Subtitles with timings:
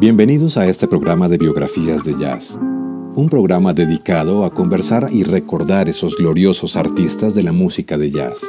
[0.00, 5.90] Bienvenidos a este programa de biografías de jazz, un programa dedicado a conversar y recordar
[5.90, 8.46] esos gloriosos artistas de la música de jazz.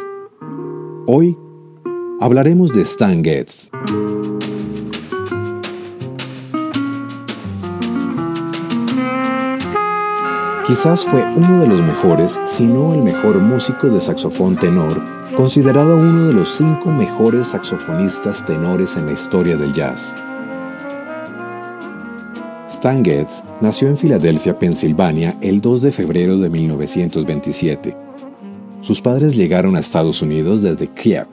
[1.07, 1.37] Hoy
[2.21, 3.69] hablaremos de Stan Getz.
[10.65, 15.03] Quizás fue uno de los mejores, si no el mejor músico de saxofón tenor,
[15.35, 20.15] considerado uno de los cinco mejores saxofonistas tenores en la historia del jazz.
[22.81, 27.95] Stan Getz nació en Filadelfia, Pensilvania, el 2 de febrero de 1927.
[28.81, 31.27] Sus padres llegaron a Estados Unidos desde Kiev,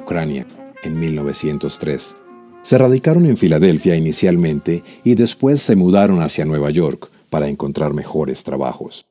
[0.00, 0.46] Ucrania,
[0.84, 2.16] en 1903.
[2.62, 8.44] Se radicaron en Filadelfia inicialmente y después se mudaron hacia Nueva York para encontrar mejores
[8.44, 9.04] trabajos.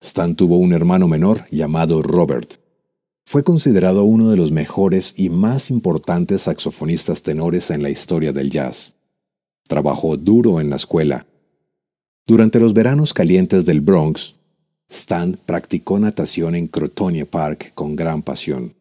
[0.00, 2.58] Stan tuvo un hermano menor llamado Robert.
[3.26, 8.52] Fue considerado uno de los mejores y más importantes saxofonistas tenores en la historia del
[8.52, 9.01] jazz.
[9.68, 11.26] Trabajó duro en la escuela.
[12.26, 14.36] Durante los veranos calientes del Bronx,
[14.88, 18.74] Stan practicó natación en Crotonia Park con gran pasión.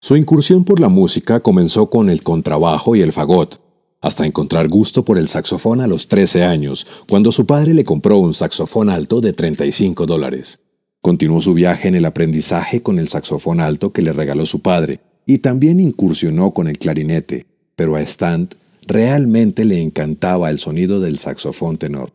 [0.00, 3.60] Su incursión por la música comenzó con el contrabajo y el fagot,
[4.00, 8.18] hasta encontrar gusto por el saxofón a los 13 años, cuando su padre le compró
[8.18, 10.60] un saxofón alto de 35 dólares.
[11.00, 15.00] Continuó su viaje en el aprendizaje con el saxofón alto que le regaló su padre,
[15.26, 18.48] y también incursionó con el clarinete, pero a Stan
[18.88, 22.12] realmente le encantaba el sonido del saxofón tenor.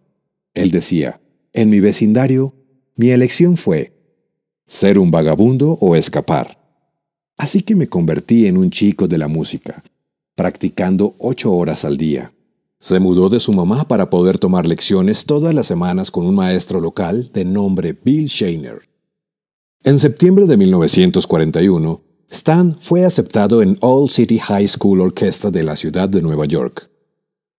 [0.54, 1.22] Él decía,
[1.54, 2.56] en mi vecindario,
[2.96, 3.94] mi elección fue
[4.66, 6.60] ser un vagabundo o escapar.
[7.38, 9.84] Así que me convertí en un chico de la música,
[10.36, 12.34] practicando ocho horas al día.
[12.80, 16.80] Se mudó de su mamá para poder tomar lecciones todas las semanas con un maestro
[16.80, 18.82] local de nombre Bill Shainer.
[19.84, 22.02] En septiembre de 1941,
[22.34, 26.90] Stan fue aceptado en All City High School Orchestra de la ciudad de Nueva York.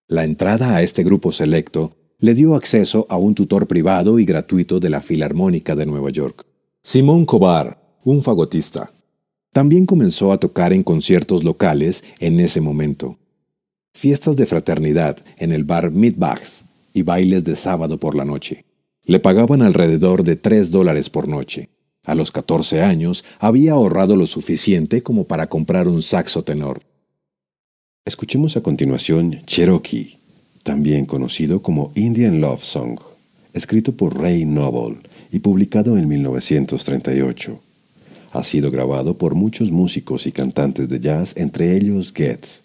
[0.08, 4.80] La entrada a este grupo selecto le dio acceso a un tutor privado y gratuito
[4.80, 6.44] de la Filarmónica de Nueva York.
[6.82, 8.92] Simón Cobar, un fagotista,
[9.52, 13.16] también comenzó a tocar en conciertos locales en ese momento.
[13.92, 18.64] Fiestas de fraternidad en el bar Midbags y bailes de sábado por la noche.
[19.04, 21.70] Le pagaban alrededor de 3 dólares por noche.
[22.06, 26.82] A los 14 años había ahorrado lo suficiente como para comprar un saxo tenor.
[28.04, 30.18] Escuchemos a continuación Cherokee,
[30.62, 33.00] también conocido como Indian Love Song,
[33.54, 34.98] escrito por Ray Noble
[35.32, 37.60] y publicado en 1938.
[38.32, 42.64] Ha sido grabado por muchos músicos y cantantes de jazz, entre ellos Getz,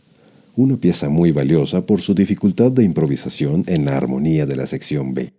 [0.58, 5.14] una pieza muy valiosa por su dificultad de improvisación en la armonía de la sección
[5.14, 5.32] B.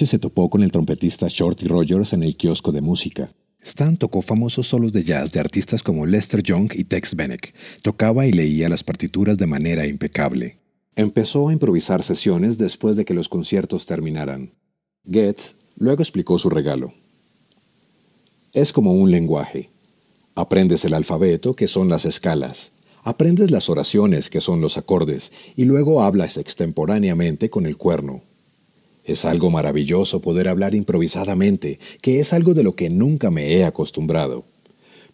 [0.00, 3.34] noche se topó con el trompetista Shorty Rogers en el kiosco de música.
[3.60, 7.52] Stan tocó famosos solos de jazz de artistas como Lester Young y Tex Bennick.
[7.82, 10.56] Tocaba y leía las partituras de manera impecable.
[10.96, 14.54] Empezó a improvisar sesiones después de que los conciertos terminaran.
[15.04, 16.94] Getz luego explicó su regalo.
[18.54, 19.68] Es como un lenguaje.
[20.34, 22.72] Aprendes el alfabeto, que son las escalas.
[23.02, 28.22] Aprendes las oraciones, que son los acordes, y luego hablas extemporáneamente con el cuerno.
[29.10, 33.64] Es algo maravilloso poder hablar improvisadamente, que es algo de lo que nunca me he
[33.64, 34.44] acostumbrado.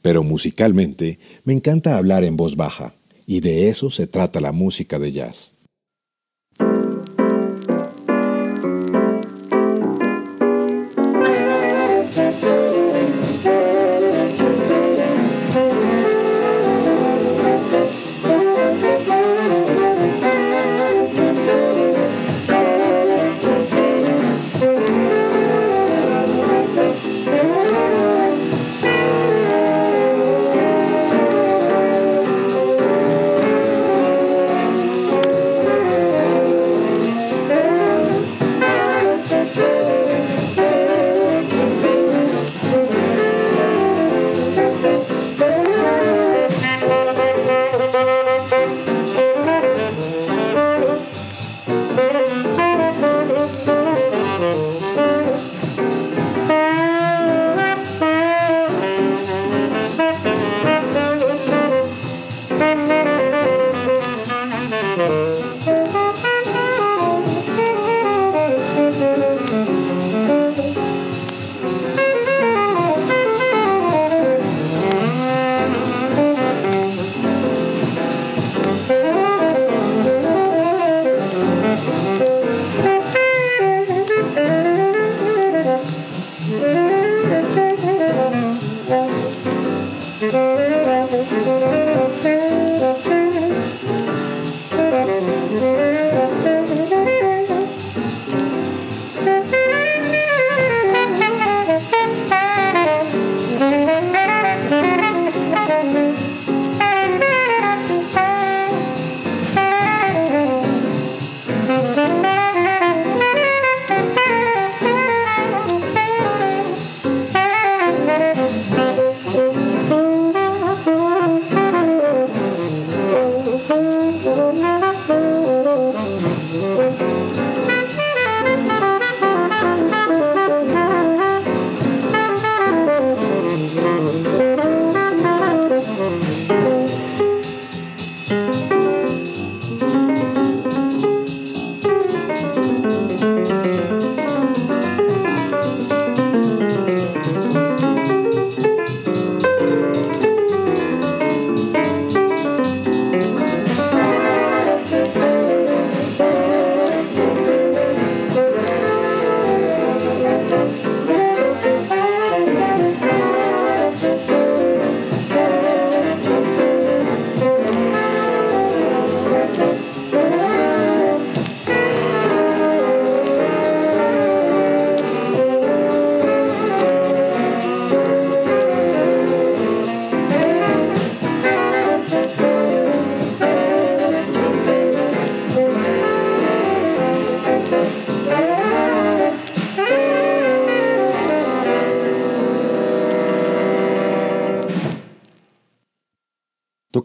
[0.03, 2.93] Pero musicalmente me encanta hablar en voz baja,
[3.27, 5.56] y de eso se trata la música de jazz.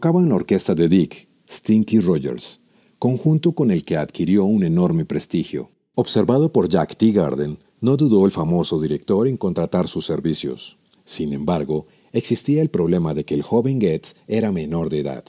[0.02, 2.60] Tocaba en la orquesta de Dick, Stinky Rogers,
[2.98, 5.70] conjunto con el que adquirió un enorme prestigio.
[5.94, 10.76] Observado por Jack Teagarden, no dudó el famoso director en contratar sus servicios.
[11.04, 15.24] Sin embargo, existía el problema de que el joven Getz era menor de edad,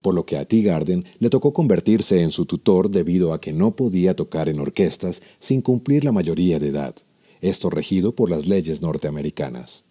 [0.00, 3.74] por lo que a Teagarden le tocó convertirse en su tutor debido a que no
[3.74, 6.94] podía tocar en orquestas sin cumplir la mayoría de edad,
[7.40, 9.84] esto regido por las leyes norteamericanas.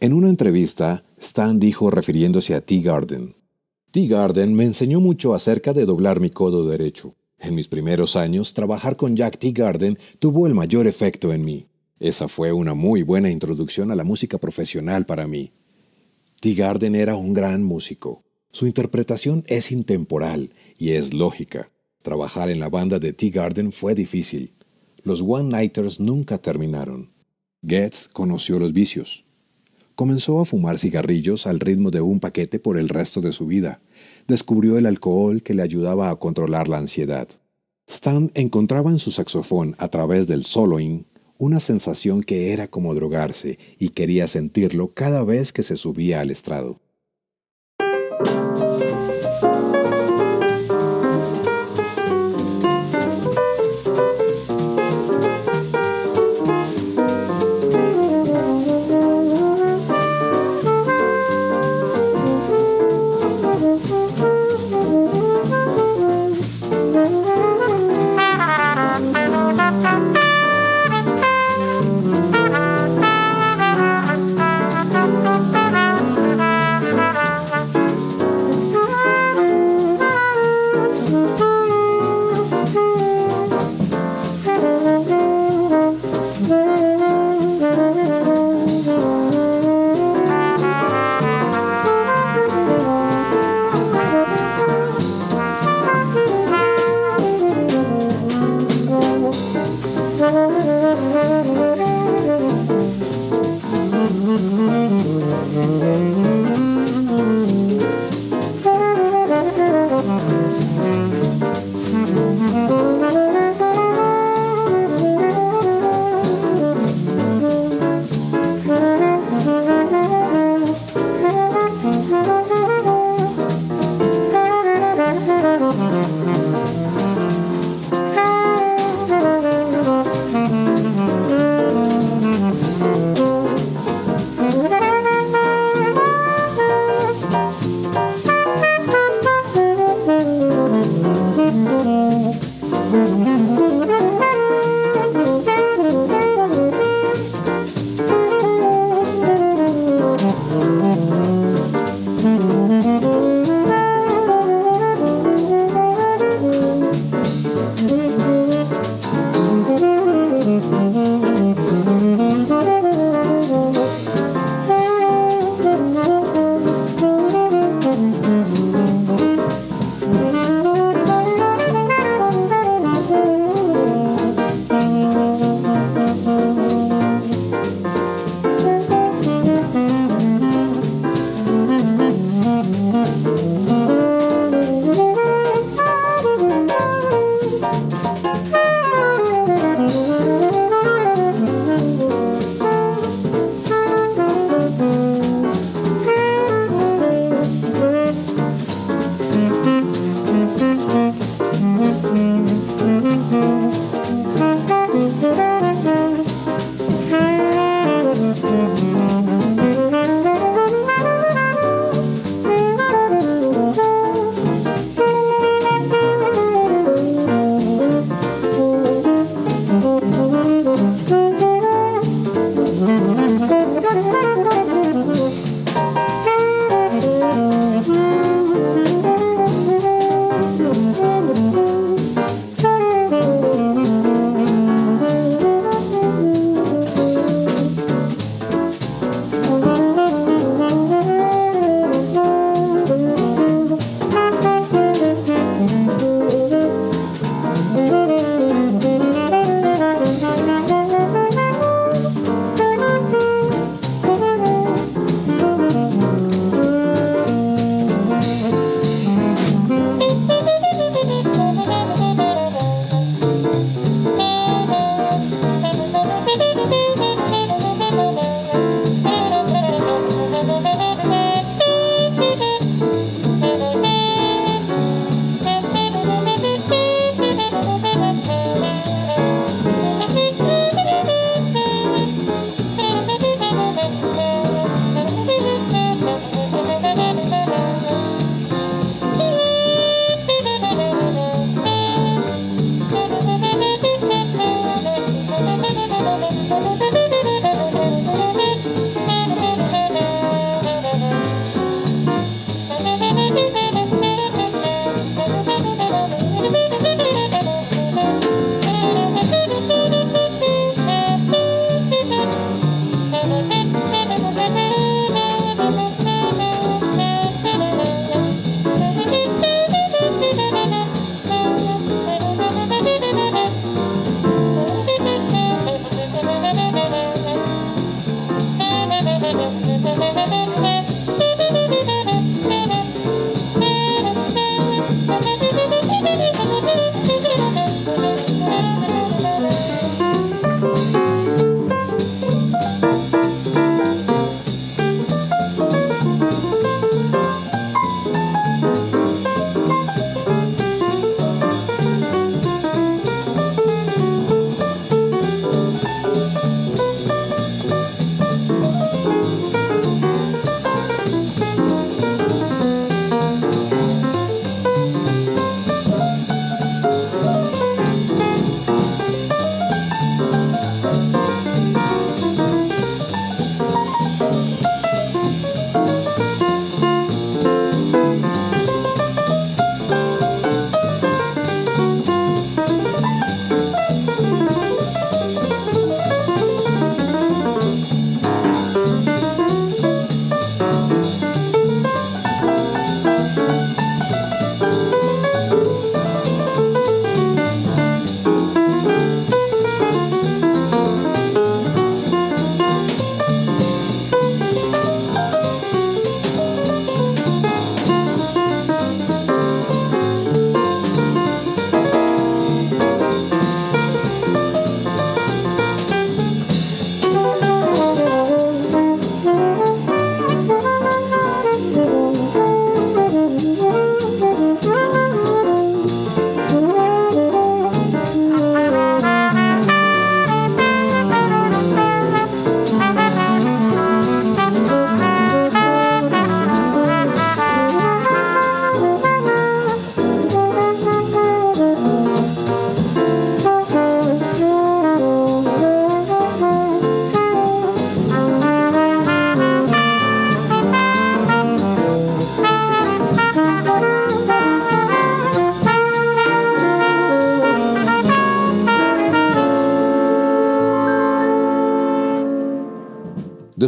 [0.00, 3.36] En una entrevista, Stan dijo refiriéndose a Teagarden,
[3.94, 7.14] T-Garden me enseñó mucho acerca de doblar mi codo derecho.
[7.38, 11.68] En mis primeros años, trabajar con Jack T-Garden tuvo el mayor efecto en mí.
[12.00, 15.52] Esa fue una muy buena introducción a la música profesional para mí.
[16.40, 16.54] T.
[16.54, 18.24] Garden era un gran músico.
[18.50, 21.70] Su interpretación es intemporal y es lógica.
[22.02, 23.30] Trabajar en la banda de T.
[23.30, 24.54] Garden fue difícil.
[25.04, 27.12] Los One-Nighters nunca terminaron.
[27.62, 29.23] Getz conoció los vicios.
[29.94, 33.80] Comenzó a fumar cigarrillos al ritmo de un paquete por el resto de su vida.
[34.26, 37.28] Descubrió el alcohol que le ayudaba a controlar la ansiedad.
[37.86, 41.06] Stan encontraba en su saxofón a través del soloing
[41.38, 46.30] una sensación que era como drogarse y quería sentirlo cada vez que se subía al
[46.30, 46.80] estrado.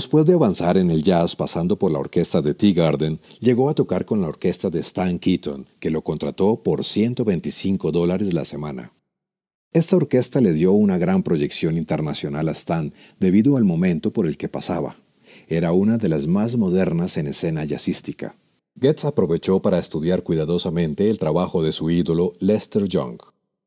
[0.06, 3.74] Después de avanzar en el jazz pasando por la orquesta de Tea Garden, llegó a
[3.74, 8.92] tocar con la orquesta de Stan Keaton, que lo contrató por 125 dólares la semana.
[9.72, 14.36] Esta orquesta le dio una gran proyección internacional a Stan debido al momento por el
[14.36, 14.94] que pasaba.
[15.48, 18.36] Era una de las más modernas en escena jazzística.
[18.80, 23.18] Getz aprovechó para estudiar cuidadosamente el trabajo de su ídolo Lester Young.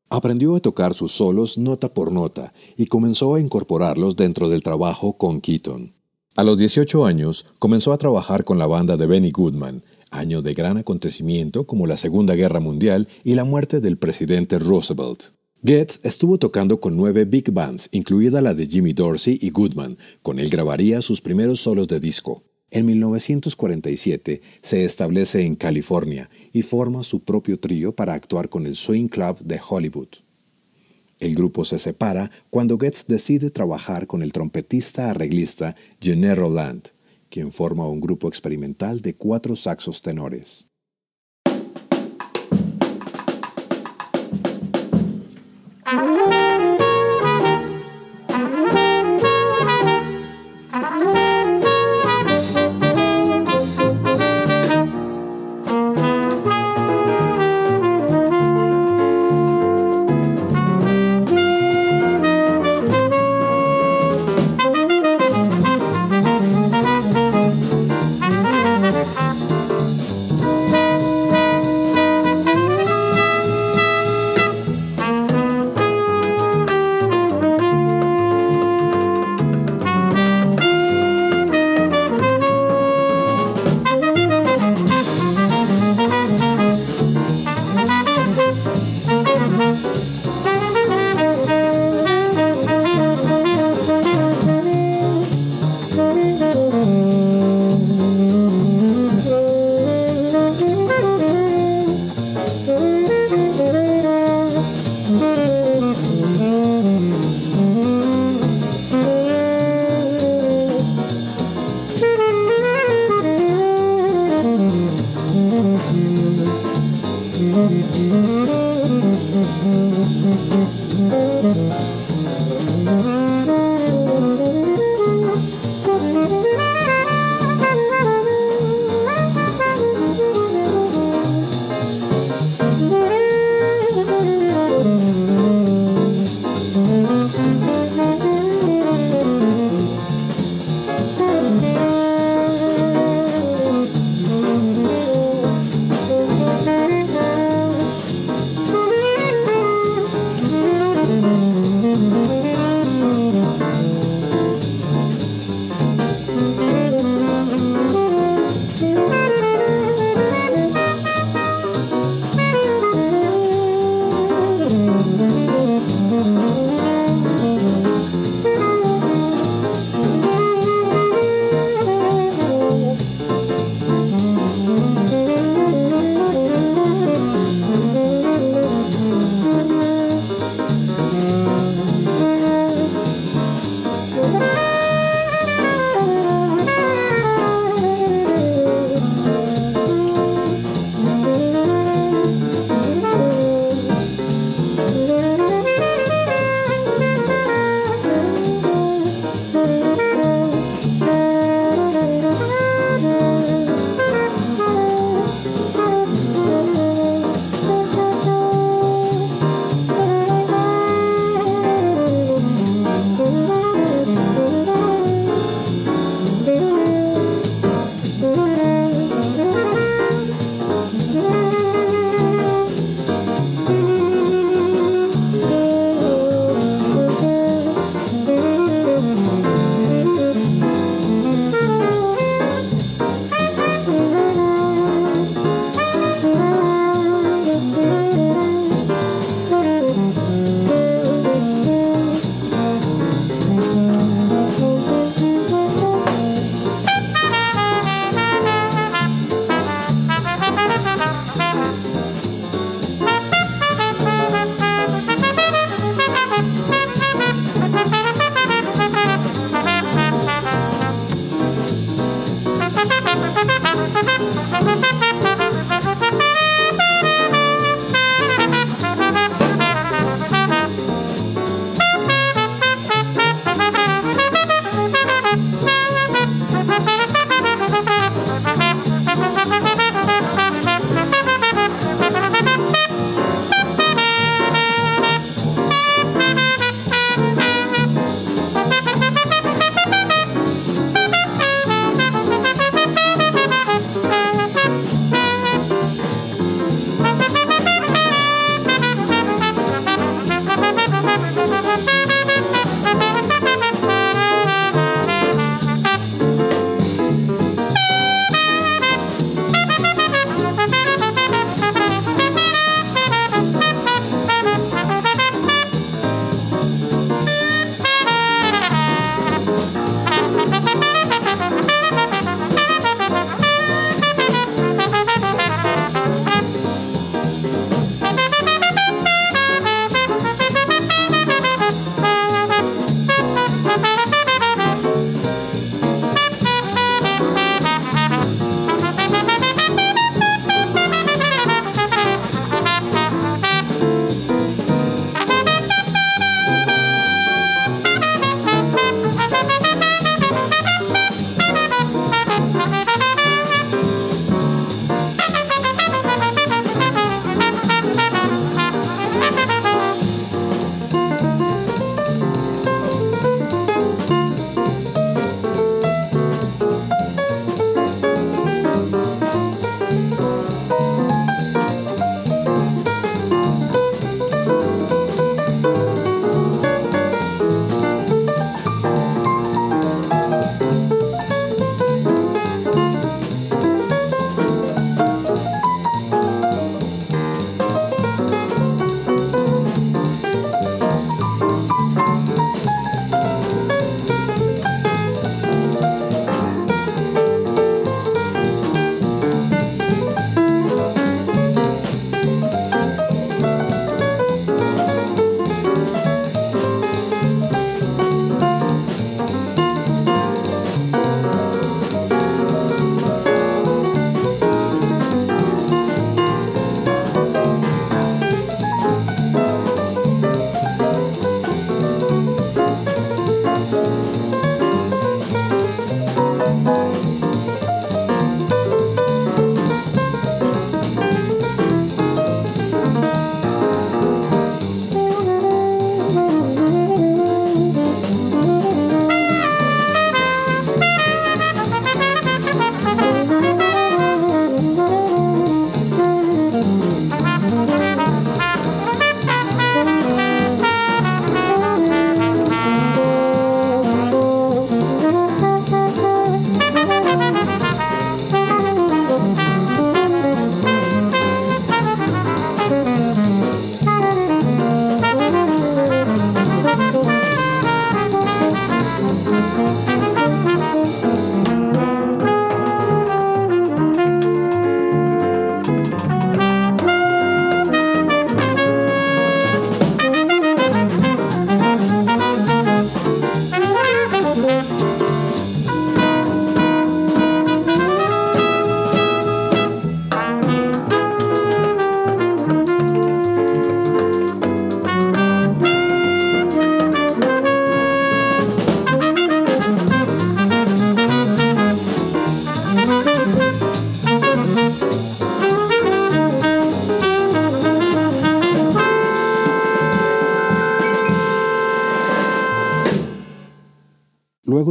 [0.08, 5.18] Aprendió a tocar sus solos nota por nota y comenzó a incorporarlos dentro del trabajo
[5.18, 5.99] con Keaton.
[6.36, 10.52] A los 18 años comenzó a trabajar con la banda de Benny Goodman, año de
[10.52, 15.34] gran acontecimiento como la Segunda Guerra Mundial y la muerte del presidente Roosevelt.
[15.64, 19.98] Getz estuvo tocando con nueve big bands, incluida la de Jimmy Dorsey y Goodman.
[20.22, 22.44] Con él grabaría sus primeros solos de disco.
[22.70, 28.76] En 1947 se establece en California y forma su propio trío para actuar con el
[28.76, 30.08] Swing Club de Hollywood.
[31.20, 36.88] El grupo se separa cuando Goetz decide trabajar con el trompetista arreglista Gene Land,
[37.28, 40.66] quien forma un grupo experimental de cuatro saxos tenores.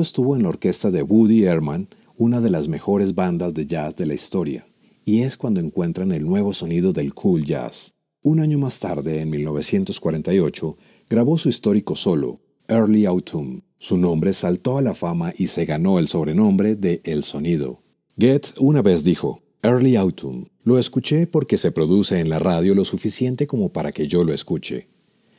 [0.01, 4.05] Estuvo en la orquesta de Woody Herman, una de las mejores bandas de jazz de
[4.05, 4.65] la historia,
[5.03, 7.95] y es cuando encuentran el nuevo sonido del cool jazz.
[8.21, 10.77] Un año más tarde, en 1948,
[11.09, 13.63] grabó su histórico solo, Early Autumn.
[13.77, 17.81] Su nombre saltó a la fama y se ganó el sobrenombre de El Sonido.
[18.17, 22.85] Getz una vez dijo, Early Autumn, lo escuché porque se produce en la radio lo
[22.85, 24.87] suficiente como para que yo lo escuche.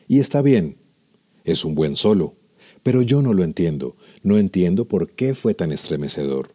[0.09, 0.77] Y está bien,
[1.45, 2.35] es un buen solo,
[2.83, 6.55] pero yo no lo entiendo, no entiendo por qué fue tan estremecedor.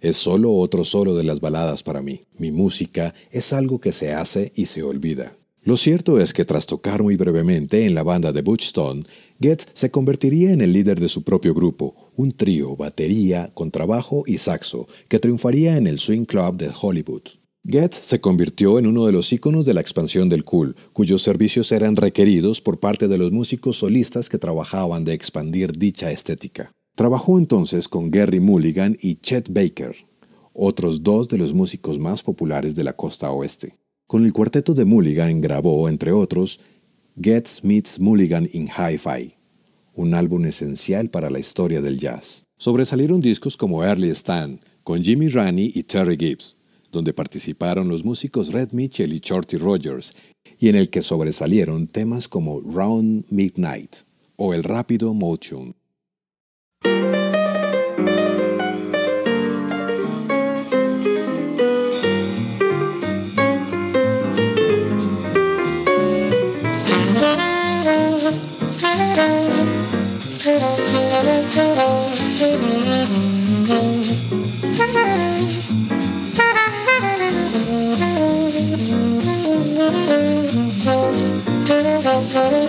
[0.00, 2.22] Es solo otro solo de las baladas para mí.
[2.36, 5.36] Mi música es algo que se hace y se olvida.
[5.62, 9.04] Lo cierto es que tras tocar muy brevemente en la banda de Butch Stone,
[9.72, 14.86] se convertiría en el líder de su propio grupo, un trío, batería, contrabajo y saxo,
[15.08, 17.22] que triunfaría en el Swing Club de Hollywood.
[17.66, 21.72] Getz se convirtió en uno de los íconos de la expansión del cool, cuyos servicios
[21.72, 26.70] eran requeridos por parte de los músicos solistas que trabajaban de expandir dicha estética.
[26.94, 29.96] Trabajó entonces con Gary Mulligan y Chet Baker,
[30.52, 33.76] otros dos de los músicos más populares de la costa oeste.
[34.06, 36.60] Con el cuarteto de Mulligan grabó, entre otros,
[37.20, 39.34] Getz Meets Mulligan in Hi-Fi,
[39.94, 42.44] un álbum esencial para la historia del jazz.
[42.58, 46.56] Sobresalieron discos como Early Stand, con Jimmy Rani y Terry Gibbs,
[46.92, 50.14] donde participaron los músicos Red Mitchell y Shorty Rogers,
[50.60, 53.96] y en el que sobresalieron temas como Round Midnight
[54.36, 55.74] o el rápido Motion.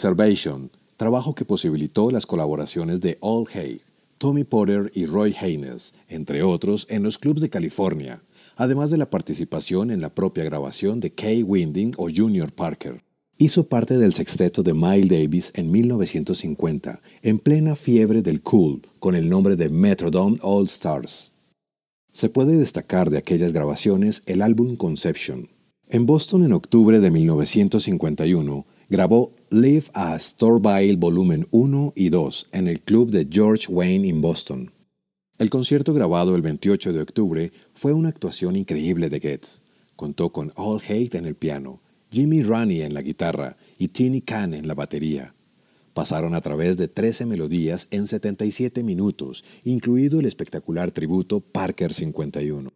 [0.00, 3.82] Preservation, trabajo que posibilitó las colaboraciones de All Hay,
[4.16, 8.22] Tommy Potter y Roy Haynes, entre otros, en los clubs de California,
[8.56, 13.02] además de la participación en la propia grabación de Kay Winding o Junior Parker.
[13.36, 19.14] Hizo parte del sexteto de Miles Davis en 1950, en plena fiebre del cool, con
[19.14, 21.34] el nombre de Metrodome All Stars.
[22.10, 25.50] Se puede destacar de aquellas grabaciones el álbum Conception.
[25.90, 32.66] En Boston en octubre de 1951, grabó Live a Storville Volumen 1 y 2 en
[32.66, 34.72] el club de George Wayne en Boston.
[35.38, 39.60] El concierto grabado el 28 de octubre fue una actuación increíble de Getz.
[39.94, 41.80] Contó con All Hate en el piano,
[42.10, 45.34] Jimmy Ronnie en la guitarra y Tini Khan en la batería.
[45.94, 52.72] Pasaron a través de 13 melodías en 77 minutos, incluido el espectacular tributo Parker 51.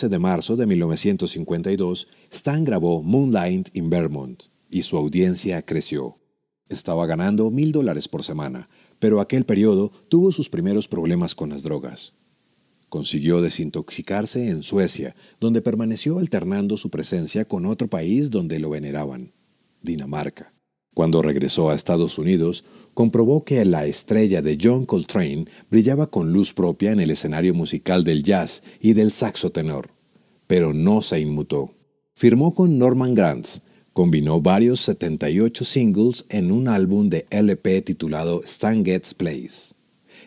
[0.00, 6.16] 11 de marzo de 1952, Stan grabó Moonlight in Vermont y su audiencia creció.
[6.70, 11.64] Estaba ganando mil dólares por semana, pero aquel periodo tuvo sus primeros problemas con las
[11.64, 12.14] drogas.
[12.88, 19.34] Consiguió desintoxicarse en Suecia, donde permaneció alternando su presencia con otro país donde lo veneraban,
[19.82, 20.54] Dinamarca.
[20.94, 22.64] Cuando regresó a Estados Unidos,
[23.00, 28.04] comprobó que la estrella de John Coltrane brillaba con luz propia en el escenario musical
[28.04, 29.88] del jazz y del saxo tenor,
[30.46, 31.72] pero no se inmutó.
[32.14, 33.62] Firmó con Norman Granz,
[33.94, 39.74] combinó varios 78 singles en un álbum de LP titulado Stan Gets Plays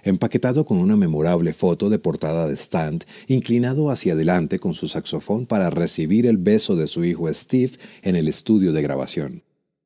[0.01, 5.45] empaquetado con una memorable foto de portada de Stan inclinado hacia adelante con su saxofón
[5.45, 9.43] para recibir el beso de su hijo Steve en el estudio de grabación.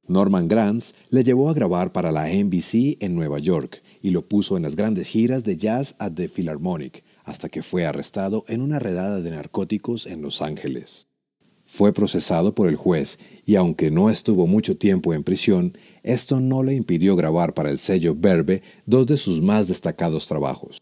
[0.08, 4.56] Norman Granz le llevó a grabar para la NBC en Nueva York y lo puso
[4.56, 8.80] en las grandes giras de jazz at the Philharmonic, hasta que fue arrestado en una
[8.80, 11.08] redada de narcóticos en Los Ángeles.
[11.66, 16.64] Fue procesado por el juez y aunque no estuvo mucho tiempo en prisión, esto no
[16.64, 20.82] le impidió grabar para el sello Verbe dos de sus más destacados trabajos.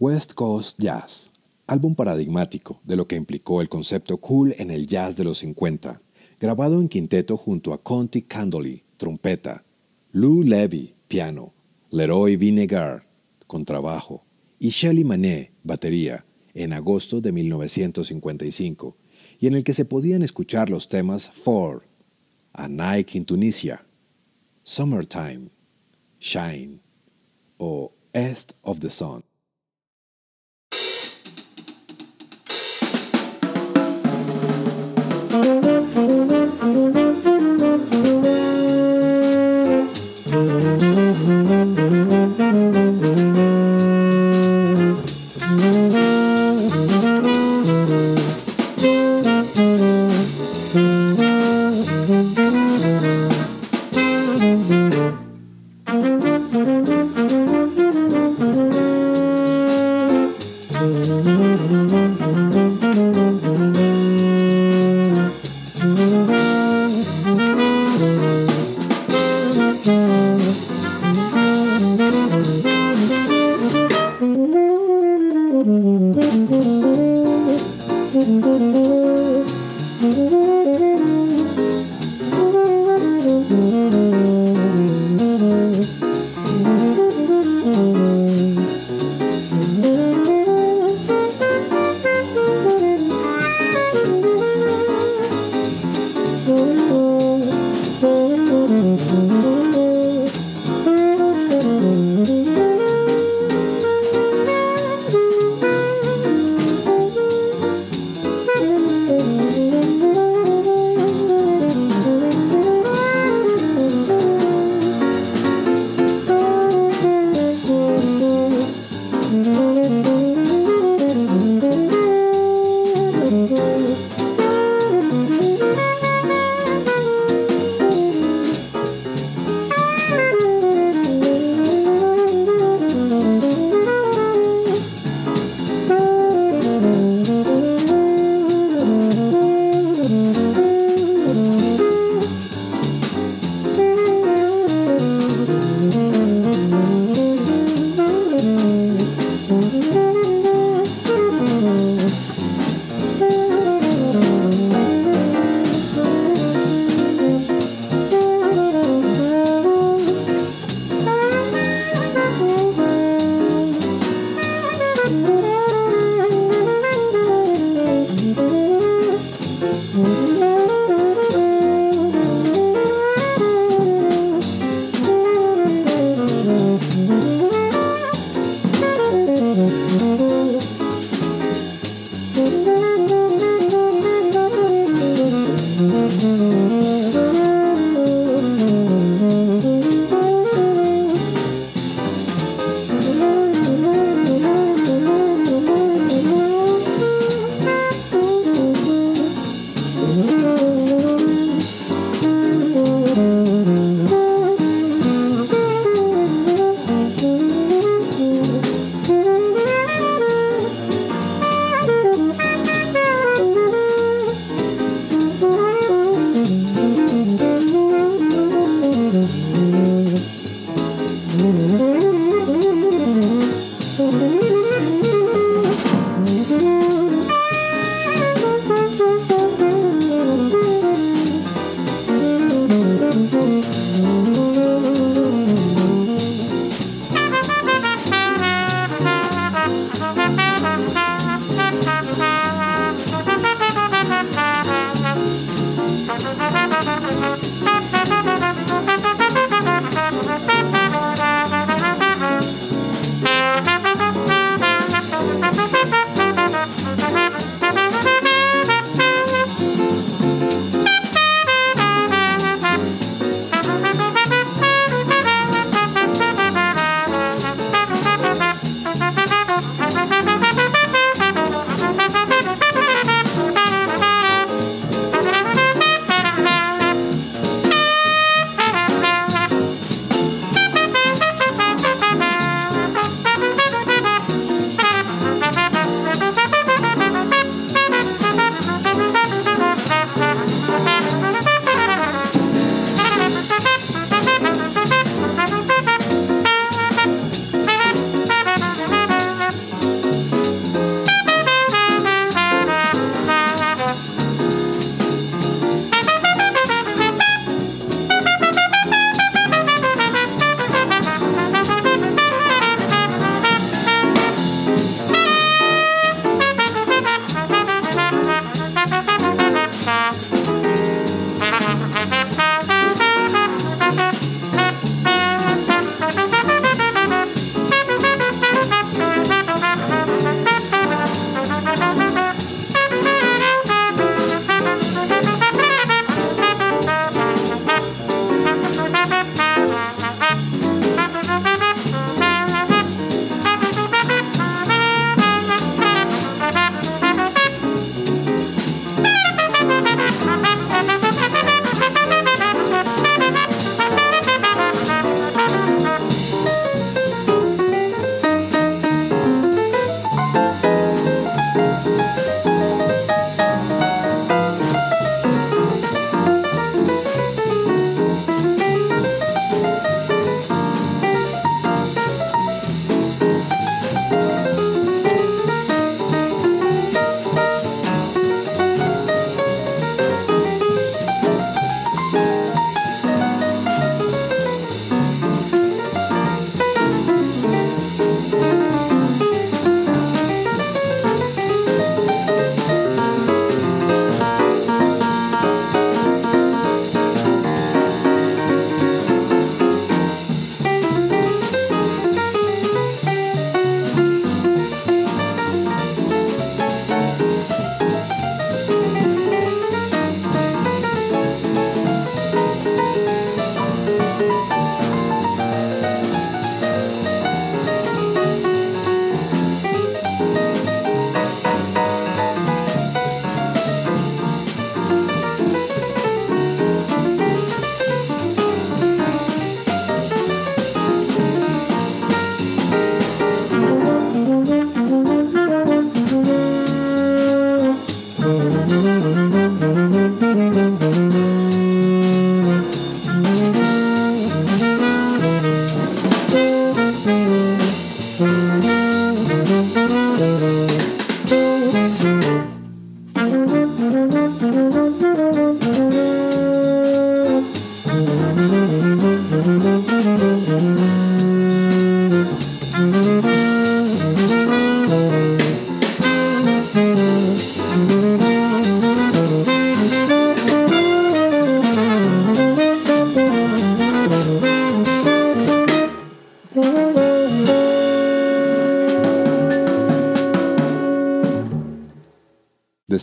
[0.00, 1.30] West Coast Jazz,
[1.68, 6.00] álbum paradigmático de lo que implicó el concepto cool en el jazz de los 50
[6.40, 9.62] grabado en quinteto junto a Conti Candoli, trompeta,
[10.12, 11.52] Lou Levy, piano,
[11.90, 13.06] Leroy Vinegar,
[13.46, 14.24] contrabajo,
[14.58, 16.24] y Shelly Manet, batería,
[16.54, 18.96] en agosto de 1955,
[19.38, 21.82] y en el que se podían escuchar los temas For,
[22.54, 23.86] A Night in Tunisia,
[24.62, 25.50] Summertime,
[26.18, 26.80] Shine
[27.58, 29.29] o East of the Sun.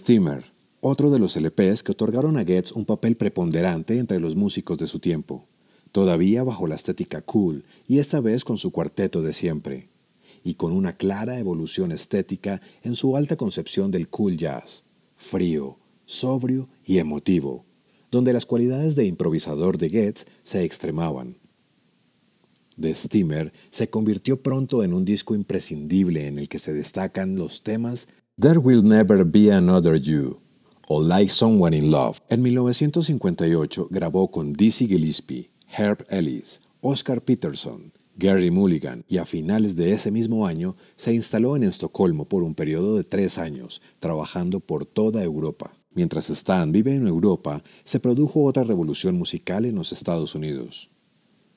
[0.08, 0.46] Steamer,
[0.80, 4.88] otro de los LPs que otorgaron a Getz un papel preponderante entre los músicos de
[4.88, 5.50] su tiempo,
[5.92, 9.90] todavía bajo la estética cool y esta vez con su cuarteto de siempre,
[10.46, 14.86] y con una clara evolución estética en su alta concepción del cool jazz,
[15.18, 17.66] frío, sobrio y emotivo,
[18.10, 21.36] donde las cualidades de improvisador de Getz se extremaban.
[22.80, 27.64] The Steamer se convirtió pronto en un disco imprescindible en el que se destacan los
[27.64, 28.08] temas
[28.40, 30.40] There Will Never Be Another You
[30.88, 32.20] o Like Someone in Love.
[32.30, 39.76] En 1958 grabó con Dizzy Gillespie, Herb Ellis, Oscar Peterson, Gary Mulligan y a finales
[39.76, 44.60] de ese mismo año se instaló en Estocolmo por un periodo de tres años, trabajando
[44.60, 45.74] por toda Europa.
[45.96, 50.92] Mientras Stan vive en Europa, se produjo otra revolución musical en los Estados Unidos.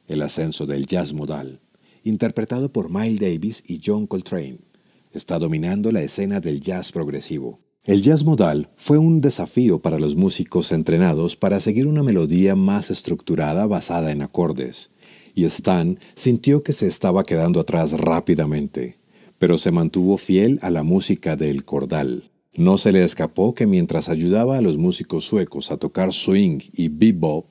[0.06, 1.60] El ascenso del jazz modal,
[2.04, 4.69] interpretado por Miles Davis y John Coltrane,
[5.12, 7.60] está dominando la escena del jazz progresivo.
[7.84, 12.90] El jazz modal fue un desafío para los músicos entrenados para seguir una melodía más
[12.90, 14.90] estructurada basada en acordes,
[15.34, 18.98] y Stan sintió que se estaba quedando atrás rápidamente,
[19.38, 22.30] pero se mantuvo fiel a la música del cordal.
[22.54, 26.88] No se le escapó que mientras ayudaba a los músicos suecos a tocar swing y
[26.88, 27.46] bebop,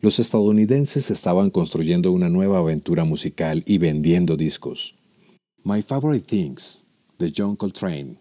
[0.00, 4.96] los estadounidenses estaban construyendo una nueva aventura musical y vendiendo discos.
[5.64, 6.82] My Favorite Things,
[7.20, 8.18] de John Coltrane,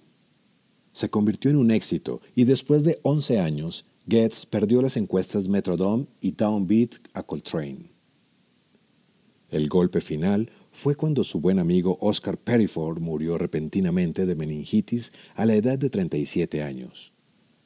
[0.92, 6.06] se convirtió en un éxito y después de 11 años, Getz perdió las encuestas Metrodome
[6.20, 7.92] y Downbeat a Coltrane.
[9.50, 15.48] El golpe final fue cuando su buen amigo Oscar Perryford murió repentinamente de meningitis a
[15.48, 17.12] la edad de 37 años.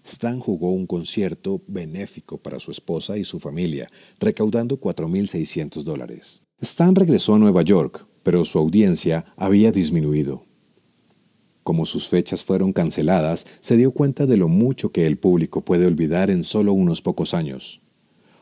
[0.05, 3.87] Stan jugó un concierto benéfico para su esposa y su familia,
[4.19, 6.43] recaudando 4.600 dólares.
[6.61, 10.43] Stan regresó a Nueva York, pero su audiencia había disminuido.
[11.63, 15.85] Como sus fechas fueron canceladas, se dio cuenta de lo mucho que el público puede
[15.85, 17.81] olvidar en solo unos pocos años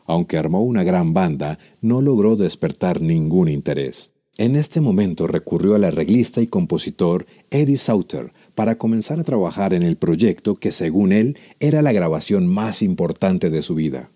[0.06, 4.12] aunque armó una gran banda, no logró despertar ningún interés.
[4.36, 9.84] En este momento recurrió al arreglista y compositor Eddie Sauter para comenzar a trabajar en
[9.84, 14.10] el proyecto que según él era la grabación más importante de su vida.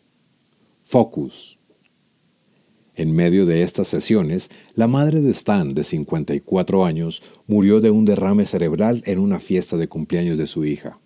[0.82, 1.57] Focus.
[2.98, 8.04] En medio de estas sesiones, la madre de Stan, de 54 años, murió de un
[8.04, 10.98] derrame cerebral en una fiesta de cumpleaños de su hija.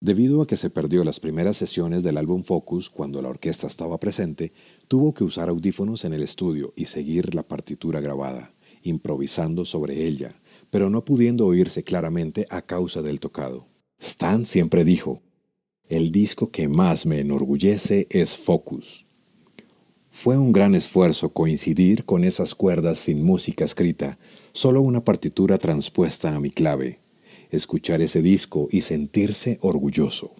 [0.00, 4.00] Debido a que se perdió las primeras sesiones del álbum Focus cuando la orquesta estaba
[4.00, 4.52] presente,
[4.88, 10.40] tuvo que usar audífonos en el estudio y seguir la partitura grabada, improvisando sobre ella,
[10.70, 13.68] pero no pudiendo oírse claramente a causa del tocado.
[14.00, 15.22] Stan siempre dijo,
[15.88, 19.06] el disco que más me enorgullece es Focus.
[20.10, 24.18] Fue un gran esfuerzo coincidir con esas cuerdas sin música escrita,
[24.52, 27.00] solo una partitura transpuesta a mi clave
[27.50, 30.32] escuchar ese disco y sentirse orgulloso.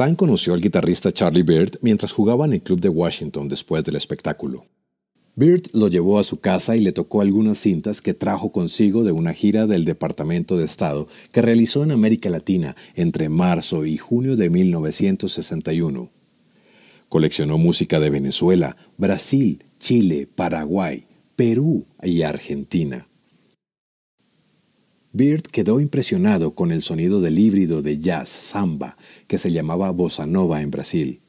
[0.00, 3.96] Stein conoció al guitarrista Charlie Bird mientras jugaba en el club de Washington después del
[3.96, 4.64] espectáculo.
[5.36, 9.12] Bird lo llevó a su casa y le tocó algunas cintas que trajo consigo de
[9.12, 14.36] una gira del Departamento de Estado que realizó en América Latina entre marzo y junio
[14.36, 16.10] de 1961.
[17.10, 23.09] Coleccionó música de Venezuela, Brasil, Chile, Paraguay, Perú y Argentina.
[25.12, 28.96] Bird quedó impresionado con el sonido del híbrido de jazz samba
[29.26, 31.20] que se llamaba bossa nova en Brasil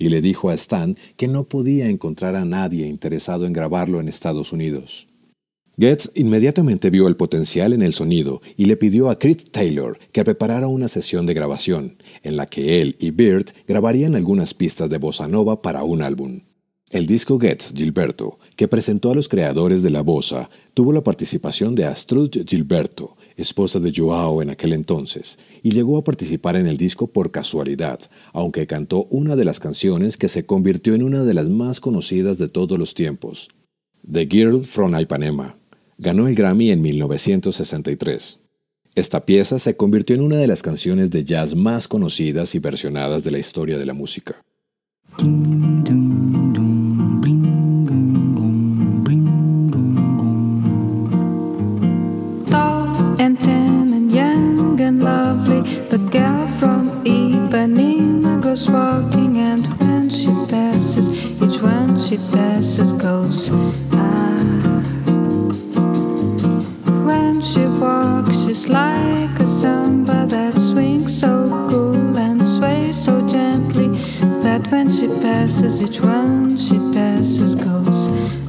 [0.00, 4.08] y le dijo a Stan que no podía encontrar a nadie interesado en grabarlo en
[4.08, 5.06] Estados Unidos.
[5.78, 10.24] Getz inmediatamente vio el potencial en el sonido y le pidió a Creed Taylor que
[10.24, 14.98] preparara una sesión de grabación, en la que él y Beard grabarían algunas pistas de
[14.98, 16.40] bossa nova para un álbum.
[16.90, 21.74] El disco Getz Gilberto, que presentó a los creadores de la bossa, tuvo la participación
[21.74, 26.76] de Astrud Gilberto, esposa de Joao en aquel entonces, y llegó a participar en el
[26.76, 28.00] disco por casualidad,
[28.32, 32.38] aunque cantó una de las canciones que se convirtió en una de las más conocidas
[32.38, 33.48] de todos los tiempos,
[34.10, 35.56] The Girl from Ipanema.
[35.98, 38.38] Ganó el Grammy en 1963.
[38.94, 43.22] Esta pieza se convirtió en una de las canciones de jazz más conocidas y versionadas
[43.22, 44.42] de la historia de la música.
[55.90, 61.10] The girl from Ipanema goes walking, and when she passes,
[61.42, 63.50] each one she passes goes.
[63.92, 64.82] Ah.
[67.04, 73.88] When she walks, she's like a samba that swings so cool and sways so gently
[74.44, 78.39] that when she passes, each one she passes goes.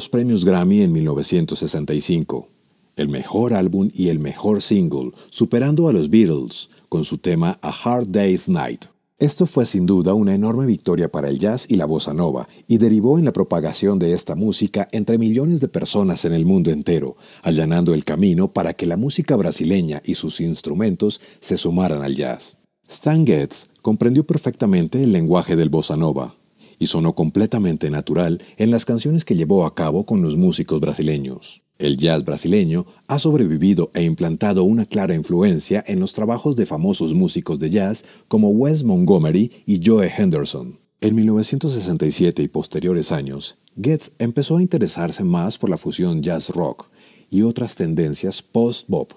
[0.00, 2.48] Dos premios Grammy en 1965,
[2.96, 7.68] el mejor álbum y el mejor single, superando a los Beatles con su tema A
[7.68, 8.86] Hard Day's Night.
[9.18, 12.78] Esto fue sin duda una enorme victoria para el jazz y la bossa nova y
[12.78, 17.18] derivó en la propagación de esta música entre millones de personas en el mundo entero,
[17.42, 22.56] allanando el camino para que la música brasileña y sus instrumentos se sumaran al jazz.
[22.88, 26.39] Stan Getz comprendió perfectamente el lenguaje del bossa nova,
[26.80, 31.62] y sonó completamente natural en las canciones que llevó a cabo con los músicos brasileños.
[31.78, 37.14] El jazz brasileño ha sobrevivido e implantado una clara influencia en los trabajos de famosos
[37.14, 40.80] músicos de jazz como Wes Montgomery y Joe Henderson.
[41.02, 46.88] En 1967 y posteriores años, Getz empezó a interesarse más por la fusión jazz rock
[47.30, 49.12] y otras tendencias post-bop,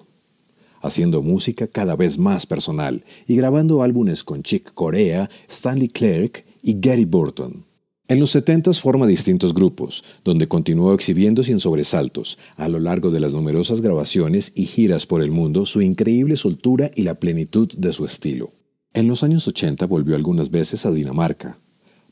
[0.82, 6.80] haciendo música cada vez más personal y grabando álbumes con Chick Corea, Stanley Clark y
[6.80, 7.66] Gary Burton.
[8.08, 13.20] En los 70 forma distintos grupos, donde continuó exhibiendo sin sobresaltos, a lo largo de
[13.20, 17.94] las numerosas grabaciones y giras por el mundo, su increíble soltura y la plenitud de
[17.94, 18.52] su estilo.
[18.94, 21.60] En los años 80 volvió algunas veces a Dinamarca,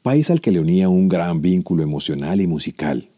[0.01, 3.09] país al que le unía un gran vínculo emocional y musical.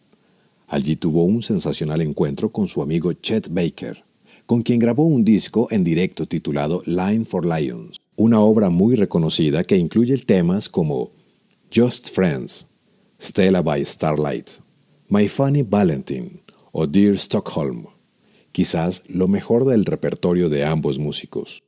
[0.68, 4.03] Allí tuvo un sensacional encuentro con su amigo Chet Baker,
[4.45, 7.97] con quien grabó un disco en directo titulado Line for Lions.
[8.15, 11.11] una obra muy reconocida que incluye temas como
[11.76, 12.68] Just Friends,
[13.18, 14.62] Stella by Starlight,
[15.10, 17.88] My Funny Valentine o Dear Stockholm,
[18.52, 21.64] quizás lo mejor del repertorio de ambos músicos.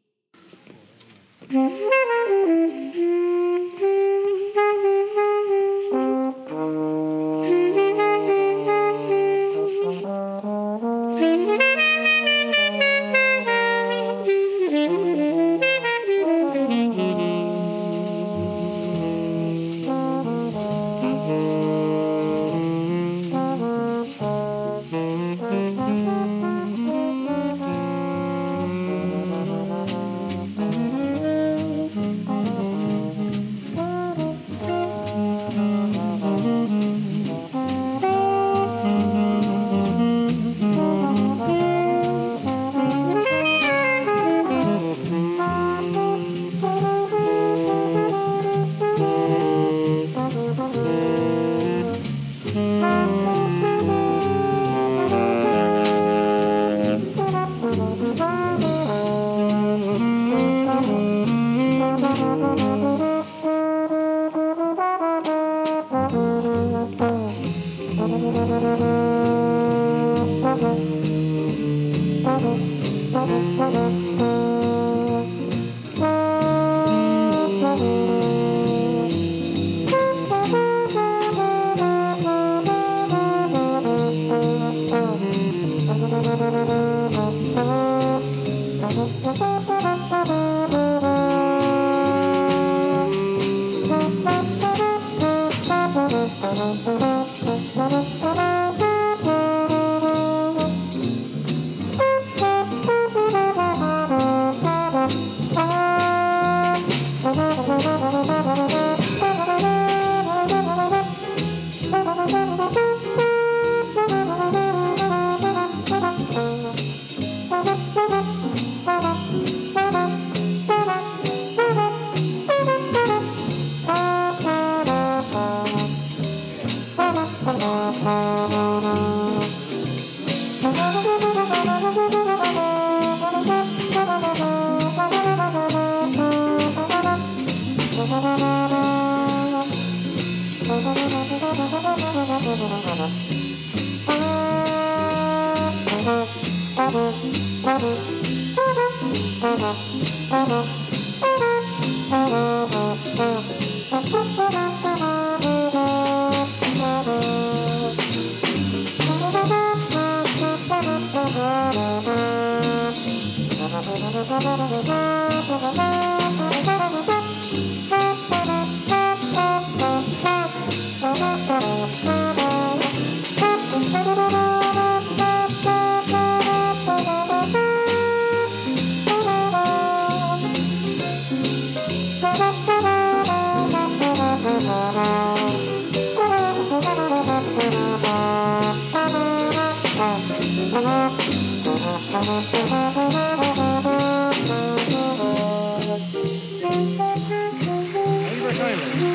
[198.57, 199.14] Abraham.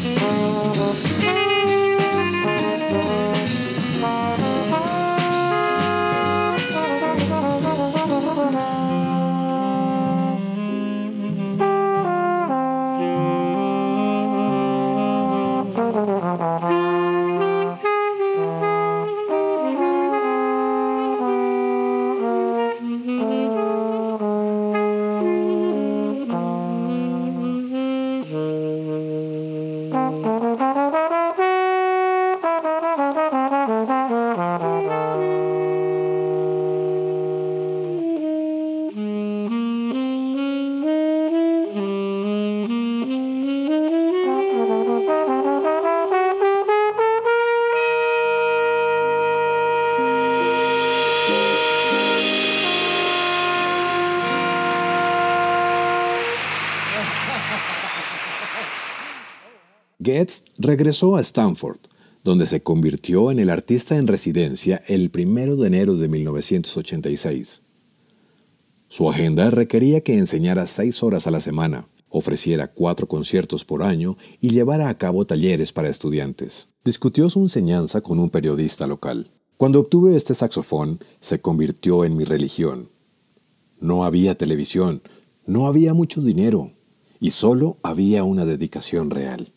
[60.57, 61.79] Regresó a Stanford,
[62.23, 67.63] donde se convirtió en el artista en residencia el 1 de enero de 1986.
[68.87, 74.17] Su agenda requería que enseñara seis horas a la semana, ofreciera cuatro conciertos por año
[74.39, 76.67] y llevara a cabo talleres para estudiantes.
[76.83, 79.31] Discutió su enseñanza con un periodista local.
[79.57, 82.89] Cuando obtuve este saxofón, se convirtió en mi religión.
[83.79, 85.01] No había televisión,
[85.45, 86.73] no había mucho dinero,
[87.19, 89.53] y solo había una dedicación real.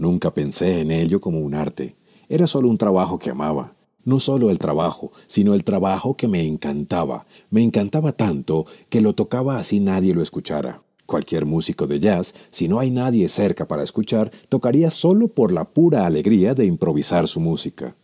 [0.00, 1.94] Nunca pensé en ello como un arte.
[2.26, 3.76] Era solo un trabajo que amaba.
[4.02, 7.26] No solo el trabajo, sino el trabajo que me encantaba.
[7.50, 10.82] Me encantaba tanto que lo tocaba así nadie lo escuchara.
[11.04, 15.68] Cualquier músico de jazz, si no hay nadie cerca para escuchar, tocaría solo por la
[15.68, 17.94] pura alegría de improvisar su música.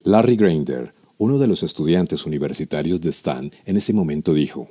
[0.00, 4.68] Larry Grander, uno de los estudiantes universitarios de Stan, en ese momento dijo,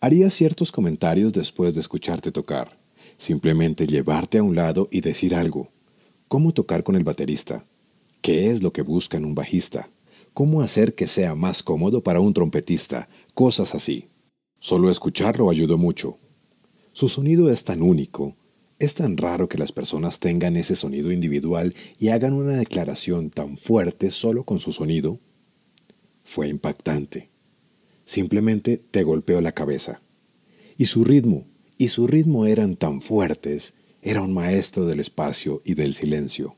[0.00, 2.81] Haría ciertos comentarios después de escucharte tocar.
[3.16, 5.70] Simplemente llevarte a un lado y decir algo.
[6.28, 7.66] ¿Cómo tocar con el baterista?
[8.20, 9.90] ¿Qué es lo que busca en un bajista?
[10.32, 13.08] ¿Cómo hacer que sea más cómodo para un trompetista?
[13.34, 14.08] Cosas así.
[14.58, 16.18] Solo escucharlo ayudó mucho.
[16.92, 18.36] Su sonido es tan único,
[18.78, 23.56] es tan raro que las personas tengan ese sonido individual y hagan una declaración tan
[23.56, 25.20] fuerte solo con su sonido.
[26.24, 27.30] Fue impactante.
[28.04, 30.02] Simplemente te golpeó la cabeza.
[30.76, 31.46] Y su ritmo,
[31.82, 36.54] y su ritmo eran tan fuertes, era un maestro del espacio y del silencio.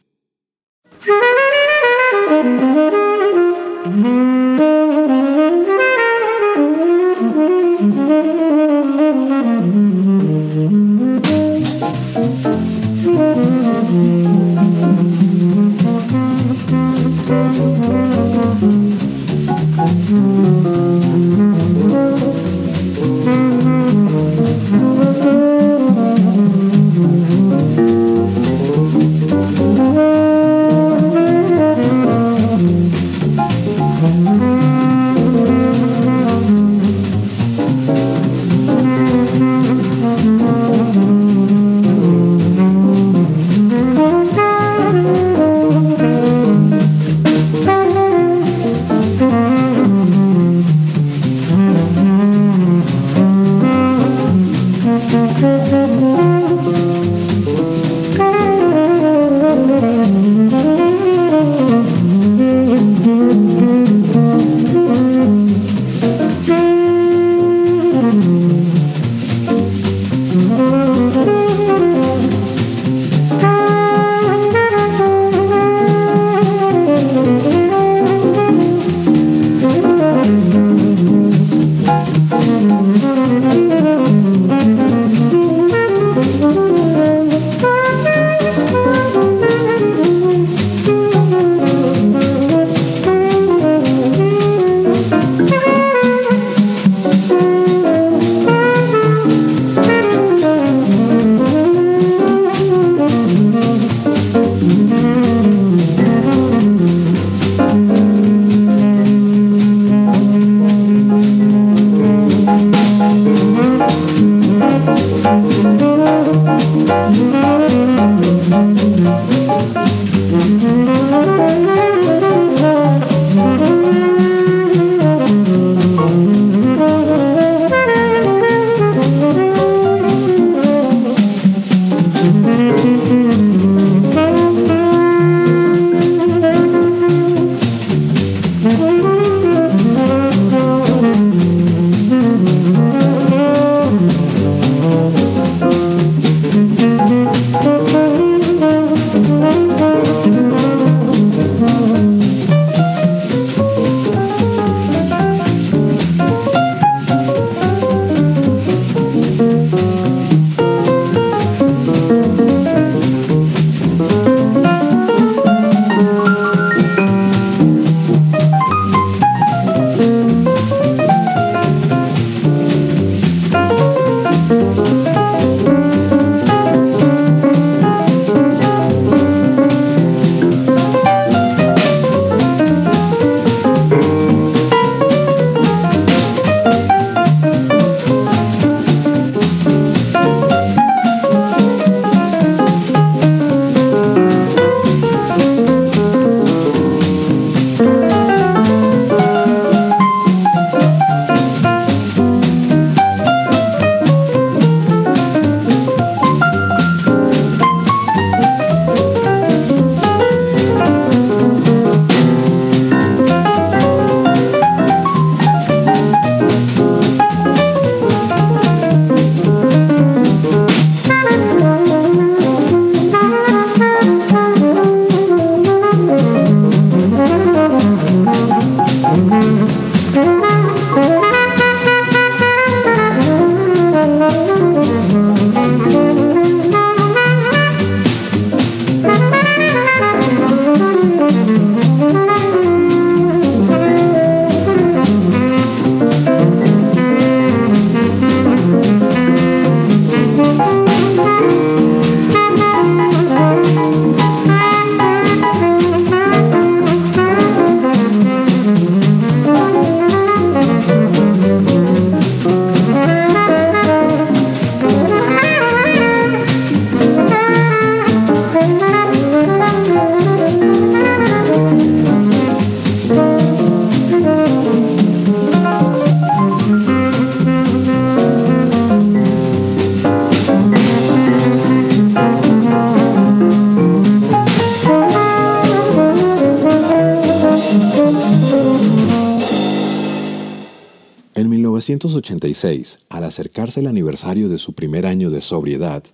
[292.05, 296.05] 1986, al acercarse el aniversario de su primer año de sobriedad,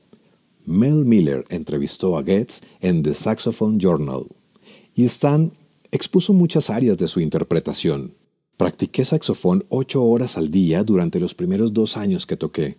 [0.64, 4.26] Mel Miller entrevistó a Getz en The Saxophone Journal
[4.94, 5.52] y Stan
[5.90, 8.14] expuso muchas áreas de su interpretación.
[8.56, 12.78] Practiqué saxofón ocho horas al día durante los primeros dos años que toqué.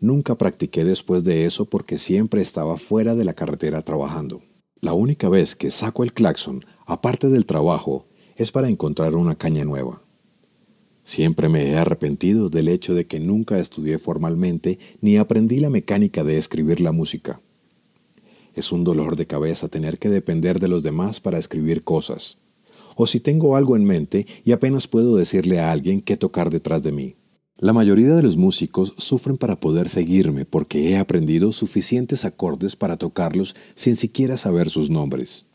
[0.00, 4.40] Nunca practiqué después de eso porque siempre estaba fuera de la carretera trabajando.
[4.80, 8.06] La única vez que saco el claxon, aparte del trabajo,
[8.36, 10.07] es para encontrar una caña nueva.
[11.08, 16.22] Siempre me he arrepentido del hecho de que nunca estudié formalmente ni aprendí la mecánica
[16.22, 17.40] de escribir la música.
[18.54, 22.40] Es un dolor de cabeza tener que depender de los demás para escribir cosas.
[22.94, 26.82] O si tengo algo en mente y apenas puedo decirle a alguien qué tocar detrás
[26.82, 27.16] de mí.
[27.56, 32.98] La mayoría de los músicos sufren para poder seguirme porque he aprendido suficientes acordes para
[32.98, 35.46] tocarlos sin siquiera saber sus nombres.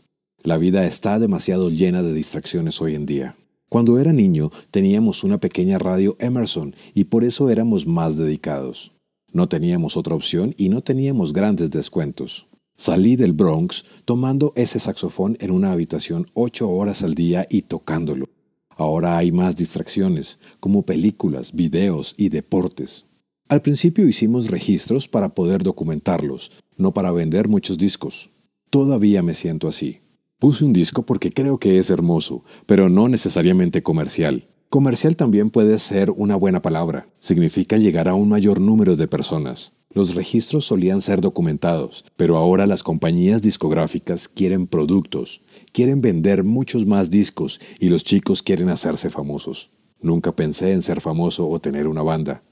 [0.41, 3.37] La vida está demasiado llena de distracciones hoy en día.
[3.73, 8.91] Cuando era niño teníamos una pequeña radio Emerson y por eso éramos más dedicados.
[9.31, 12.45] No teníamos otra opción y no teníamos grandes descuentos.
[12.77, 18.29] Salí del Bronx tomando ese saxofón en una habitación ocho horas al día y tocándolo.
[18.69, 23.07] Ahora hay más distracciones, como películas, videos y deportes.
[23.49, 28.29] Al principio hicimos registros para poder documentarlos, no para vender muchos discos.
[28.69, 30.02] Todavía me siento así.
[30.43, 34.49] Puse un disco porque creo que es hermoso, pero no necesariamente comercial.
[34.67, 37.07] Comercial también puede ser una buena palabra.
[37.17, 39.71] Significa llegar a un mayor número de personas.
[39.89, 46.85] Los registros solían ser documentados, pero ahora las compañías discográficas quieren productos, quieren vender muchos
[46.85, 49.71] más discos y los chicos quieren hacerse famosos.
[50.01, 52.43] Nunca pensé en ser famoso o tener una banda.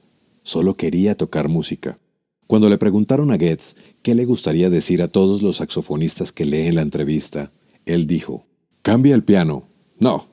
[0.44, 2.00] Solo quería tocar música.
[2.48, 6.76] Cuando le preguntaron a Getz qué le gustaría decir a todos los saxofonistas que leen
[6.76, 7.52] la entrevista,
[7.86, 8.46] él dijo,
[8.82, 9.68] cambia el piano.
[10.00, 10.28] No.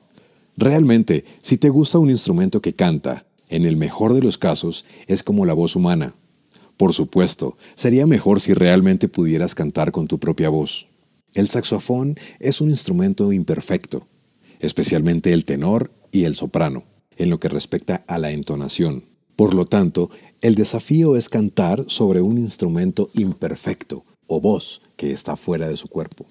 [0.57, 5.23] Realmente, si te gusta un instrumento que canta, en el mejor de los casos, es
[5.23, 6.15] como la voz humana.
[6.77, 10.87] Por supuesto, sería mejor si realmente pudieras cantar con tu propia voz.
[11.33, 14.07] El saxofón es un instrumento imperfecto,
[14.59, 16.83] especialmente el tenor y el soprano,
[17.17, 19.03] en lo que respecta a la entonación.
[19.35, 20.09] Por lo tanto,
[20.41, 25.87] el desafío es cantar sobre un instrumento imperfecto o voz que está fuera de su
[25.87, 26.25] cuerpo.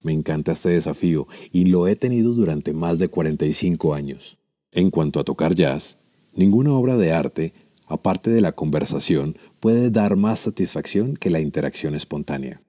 [0.00, 4.38] Me encanta este desafío y lo he tenido durante más de 45 años.
[4.70, 5.98] En cuanto a tocar jazz,
[6.32, 7.52] ninguna obra de arte,
[7.86, 12.62] aparte de la conversación, puede dar más satisfacción que la interacción espontánea.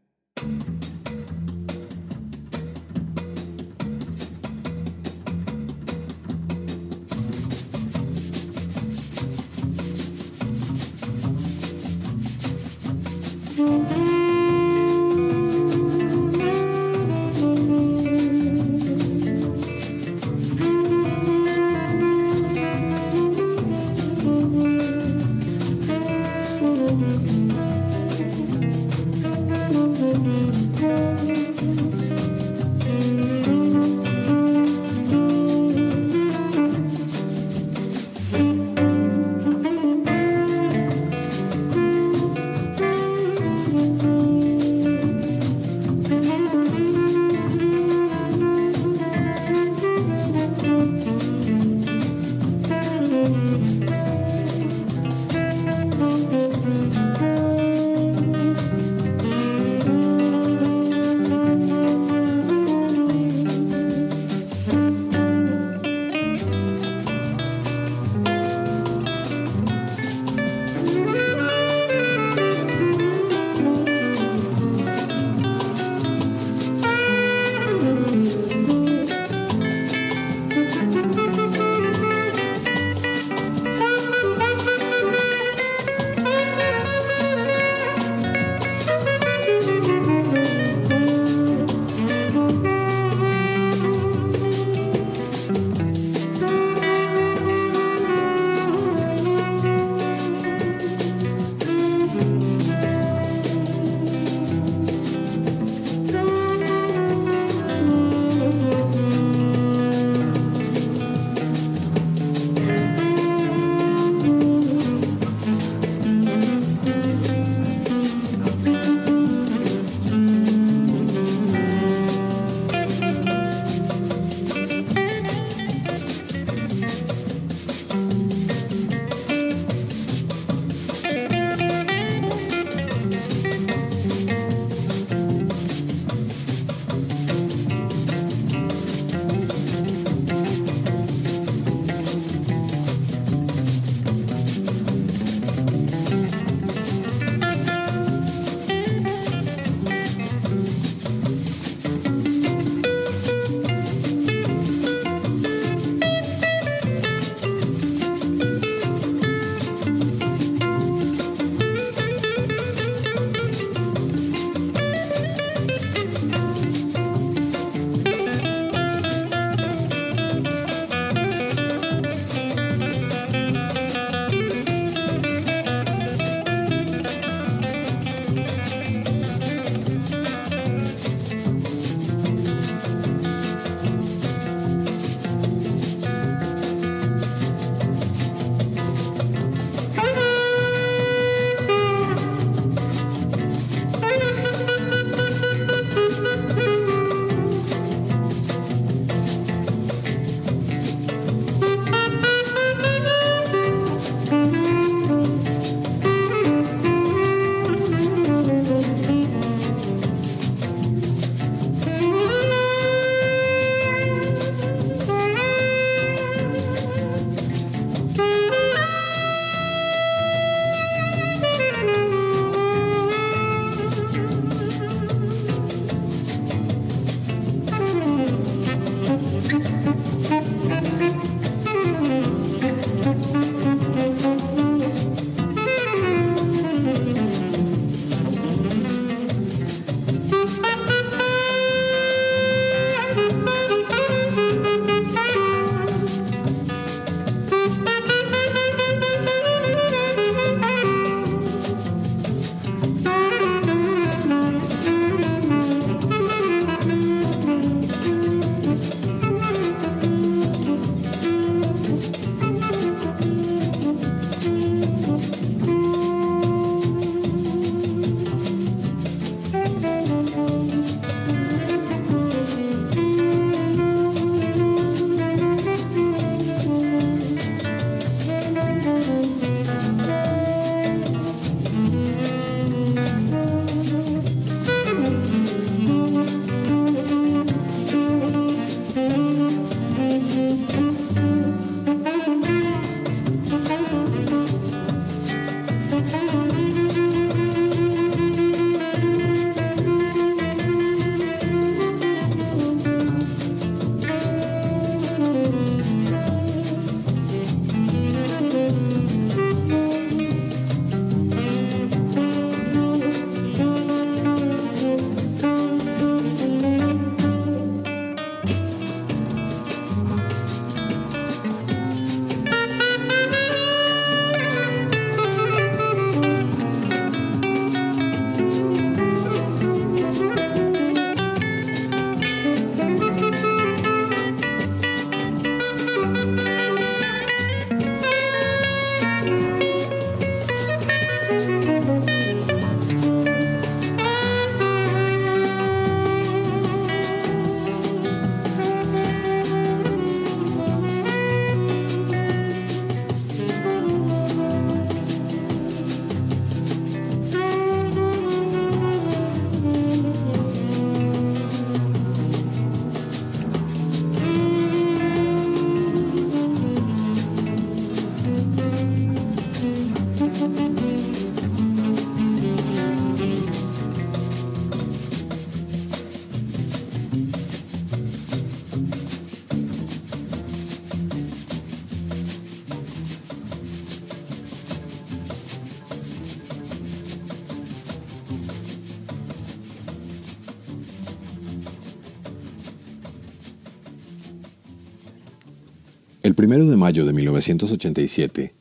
[396.40, 398.54] Primero de mayo de 1987,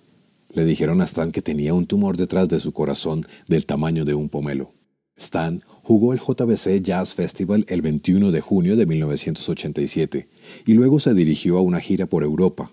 [0.52, 4.14] le dijeron a Stan que tenía un tumor detrás de su corazón del tamaño de
[4.14, 4.72] un pomelo.
[5.16, 10.28] Stan jugó el JBC Jazz Festival el 21 de junio de 1987
[10.66, 12.72] y luego se dirigió a una gira por Europa.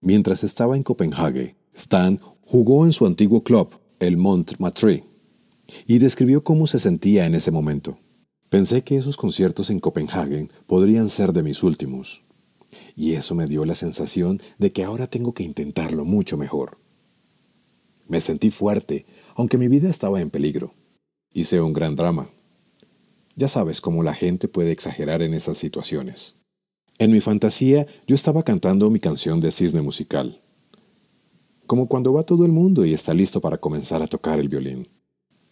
[0.00, 5.02] Mientras estaba en Copenhague, Stan jugó en su antiguo club, el Montmartre,
[5.88, 7.98] y describió cómo se sentía en ese momento.
[8.50, 12.22] Pensé que esos conciertos en Copenhague podrían ser de mis últimos.
[12.96, 16.78] Y eso me dio la sensación de que ahora tengo que intentarlo mucho mejor.
[18.06, 20.74] Me sentí fuerte, aunque mi vida estaba en peligro.
[21.32, 22.28] Hice un gran drama.
[23.36, 26.36] Ya sabes cómo la gente puede exagerar en esas situaciones.
[26.98, 30.40] En mi fantasía yo estaba cantando mi canción de cisne musical.
[31.66, 34.86] Como cuando va todo el mundo y está listo para comenzar a tocar el violín.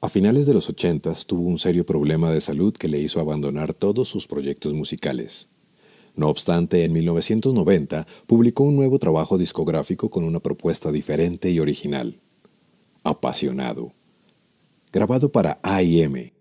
[0.00, 3.72] A finales de los ochentas tuvo un serio problema de salud que le hizo abandonar
[3.72, 5.48] todos sus proyectos musicales.
[6.14, 12.20] No obstante, en 1990 publicó un nuevo trabajo discográfico con una propuesta diferente y original.
[13.02, 13.92] Apasionado.
[14.92, 16.32] Grabado para AIM.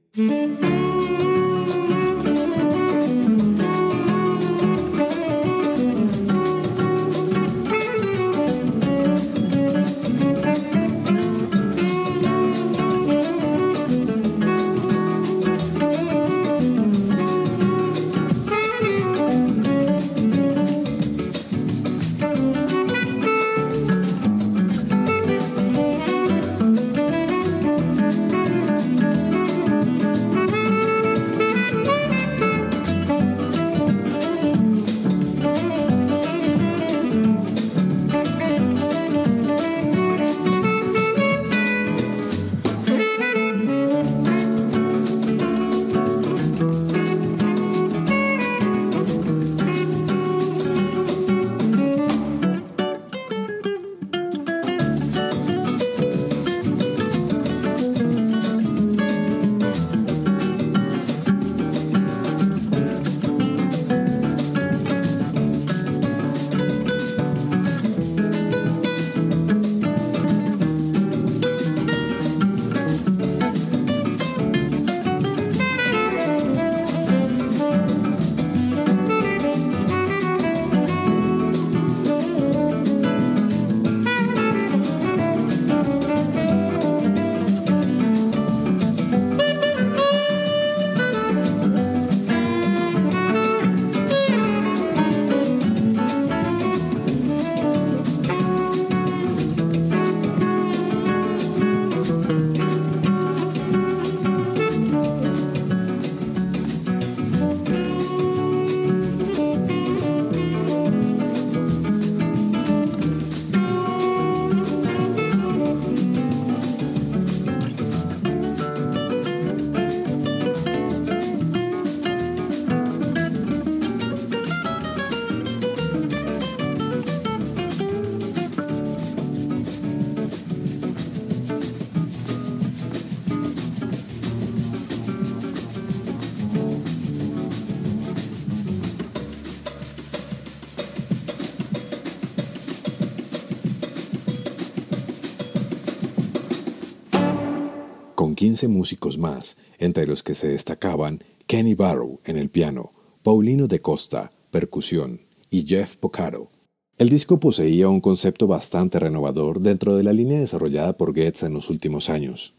[148.51, 152.91] 15 músicos más, entre los que se destacaban Kenny Barrow en el piano,
[153.23, 156.51] Paulino de Costa, percusión, y Jeff Pocaro.
[156.97, 161.53] El disco poseía un concepto bastante renovador dentro de la línea desarrollada por Getz en
[161.53, 162.53] los últimos años,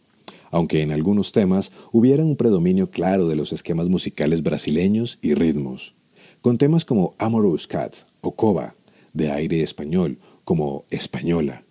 [0.51, 5.95] aunque en algunos temas hubiera un predominio claro de los esquemas musicales brasileños y ritmos,
[6.41, 8.77] con temas como Amorous Cat o Coba,
[9.13, 11.67] de aire español, como Española,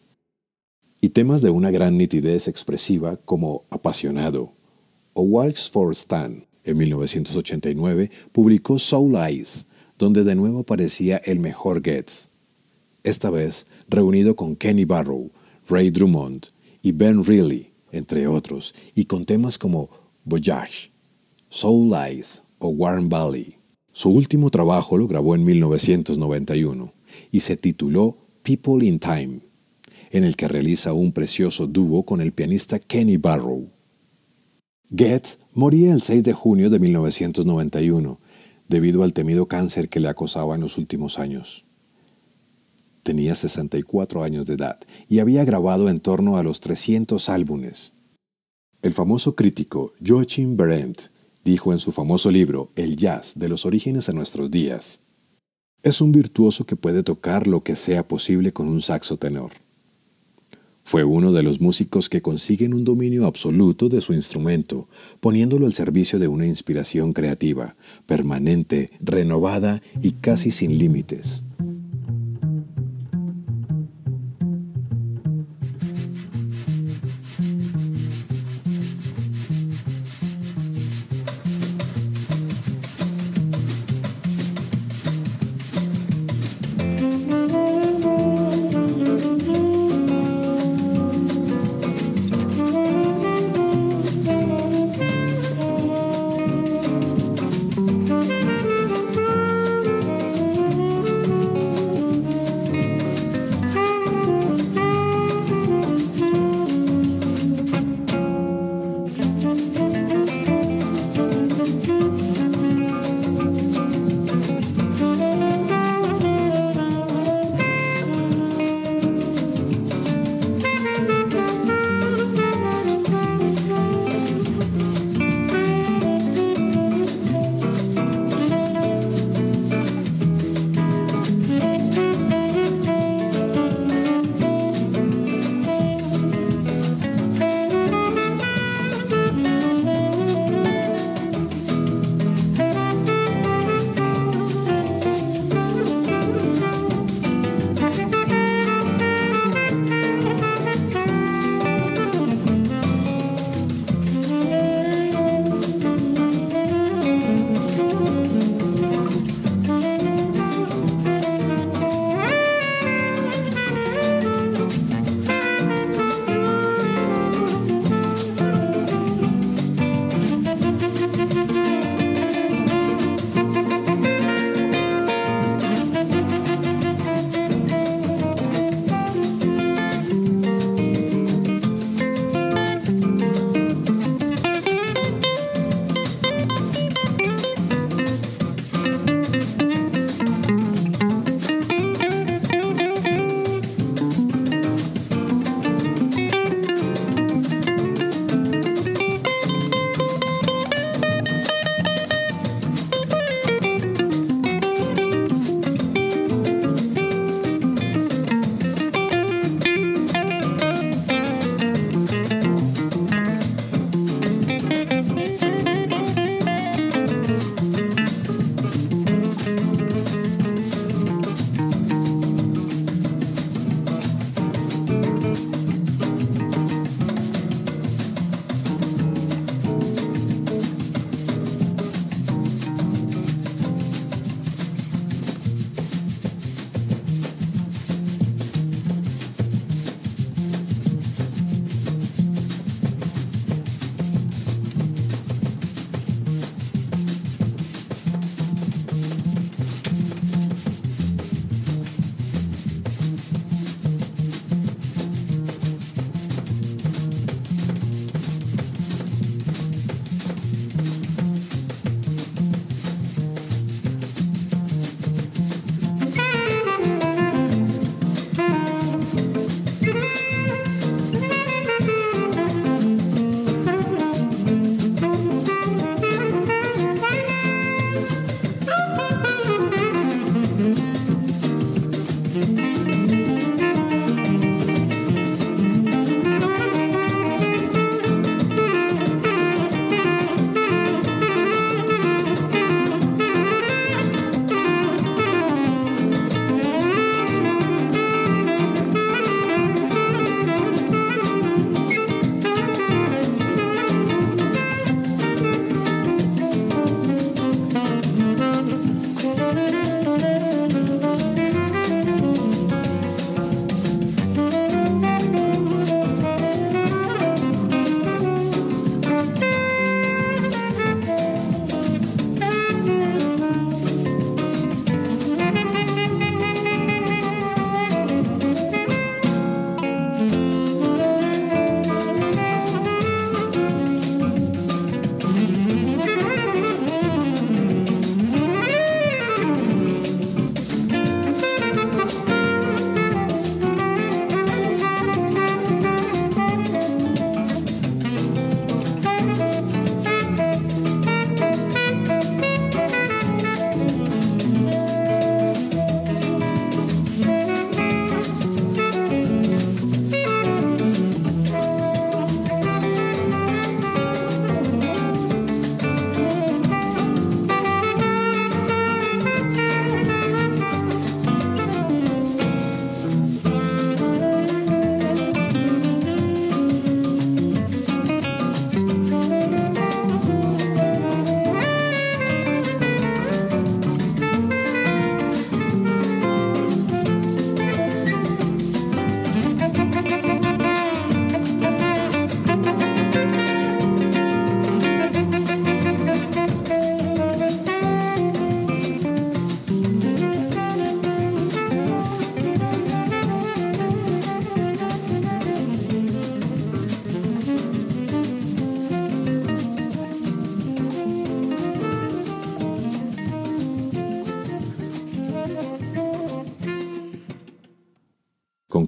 [1.02, 4.54] y temas de una gran nitidez expresiva como Apasionado
[5.14, 6.46] o Walks for Stan.
[6.64, 9.66] En 1989 publicó Soul Eyes,
[9.98, 12.30] donde de nuevo aparecía el mejor Getz.
[13.04, 15.32] Esta vez reunido con Kenny Barrow,
[15.68, 16.46] Ray Drummond
[16.84, 19.90] y Ben Reilly, entre otros, y con temas como
[20.24, 20.92] Voyage,
[21.50, 23.58] Soul Eyes o Warm Valley.
[23.92, 26.94] Su último trabajo lo grabó en 1991
[27.32, 29.51] y se tituló People in Time
[30.12, 33.70] en el que realiza un precioso dúo con el pianista Kenny Barrow.
[34.96, 38.20] Getz moría el 6 de junio de 1991
[38.68, 41.66] debido al temido cáncer que le acosaba en los últimos años.
[43.04, 44.80] Tenía 64 años de edad
[45.10, 47.94] y había grabado en torno a los 300 álbumes.
[48.82, 51.10] El famoso crítico Joachim Berendt
[51.44, 55.02] dijo en su famoso libro El jazz de los orígenes a nuestros días,
[55.84, 59.52] Es un virtuoso que puede tocar lo que sea posible con un saxo tenor.
[60.84, 64.88] Fue uno de los músicos que consiguen un dominio absoluto de su instrumento,
[65.20, 67.76] poniéndolo al servicio de una inspiración creativa,
[68.06, 71.44] permanente, renovada y casi sin límites.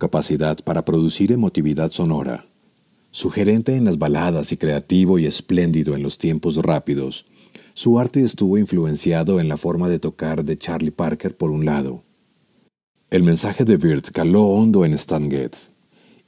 [0.03, 2.45] Capacidad para producir emotividad sonora.
[3.11, 7.25] Sugerente en las baladas y creativo y espléndido en los tiempos rápidos,
[7.73, 12.03] su arte estuvo influenciado en la forma de tocar de Charlie Parker por un lado.
[13.11, 15.71] El mensaje de Bird caló hondo en Stan Getz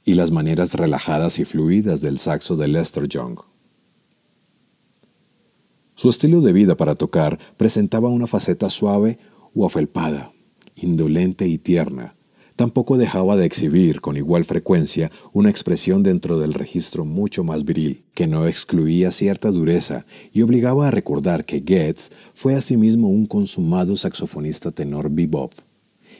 [0.06, 3.40] y las maneras relajadas y fluidas del saxo de Lester Young.
[5.96, 9.18] Su estilo de vida para tocar presentaba una faceta suave
[9.54, 10.32] o afelpada,
[10.76, 12.15] indolente y tierna.
[12.56, 18.04] Tampoco dejaba de exhibir con igual frecuencia una expresión dentro del registro mucho más viril,
[18.14, 23.94] que no excluía cierta dureza y obligaba a recordar que Getz fue asimismo un consumado
[23.94, 25.52] saxofonista tenor bebop,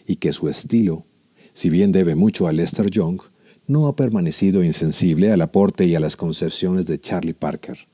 [0.07, 1.07] y que su estilo,
[1.55, 3.23] si bien debe mucho a Lester Young,
[3.67, 7.89] no ha permanecido insensible al aporte y a las concepciones de Charlie Parker.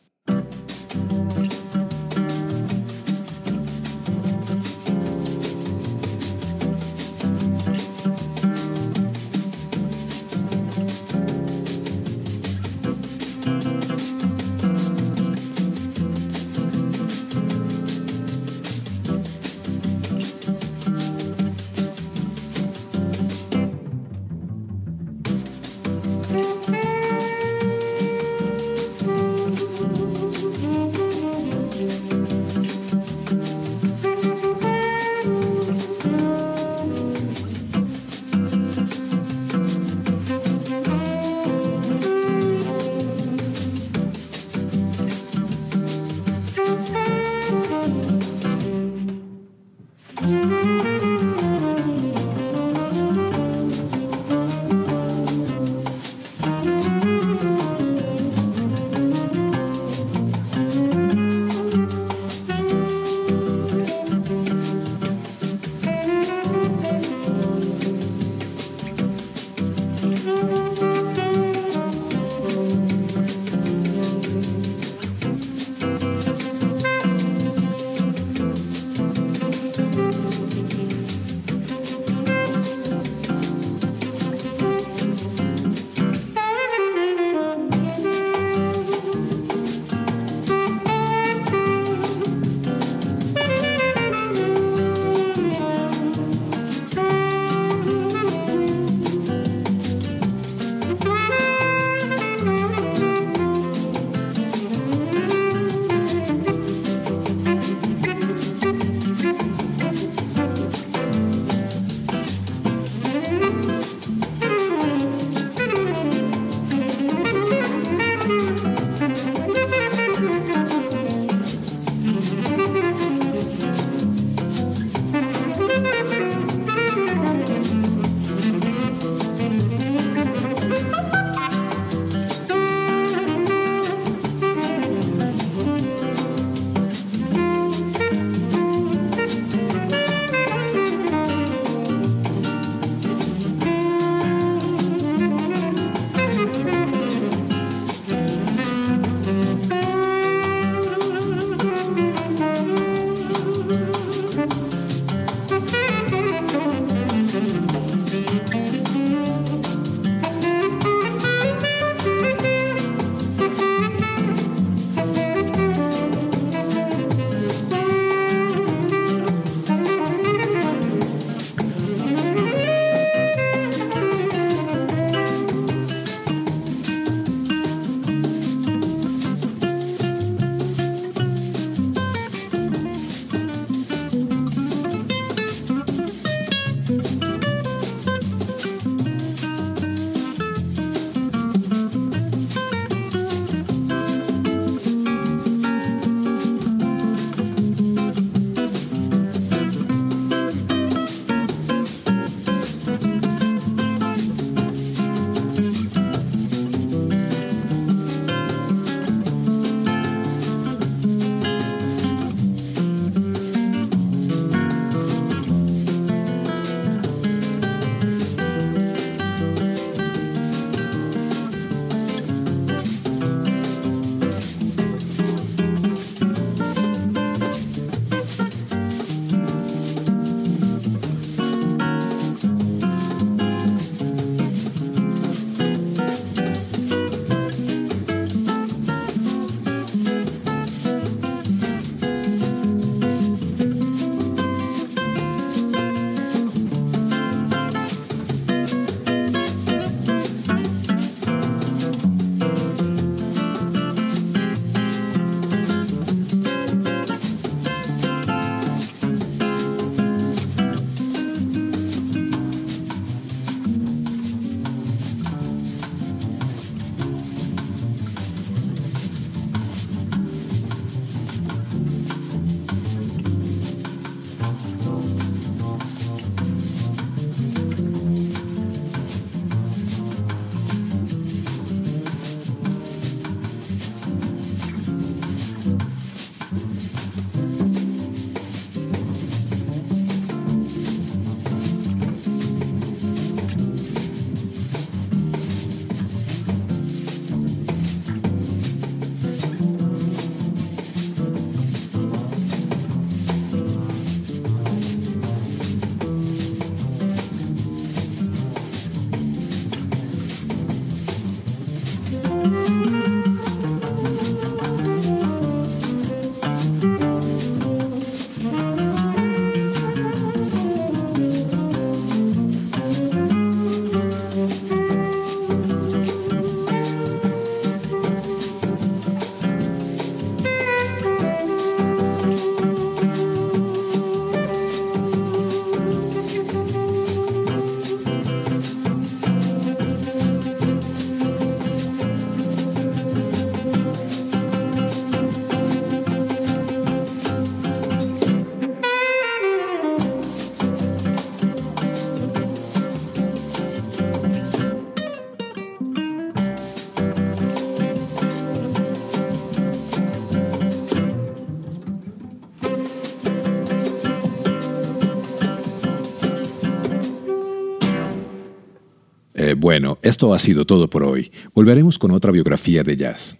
[369.72, 371.32] Bueno, esto ha sido todo por hoy.
[371.54, 373.38] Volveremos con otra biografía de jazz.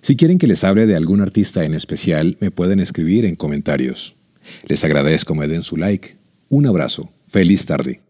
[0.00, 4.16] Si quieren que les hable de algún artista en especial, me pueden escribir en comentarios.
[4.66, 6.16] Les agradezco me den su like.
[6.48, 7.10] Un abrazo.
[7.28, 8.05] Feliz tarde.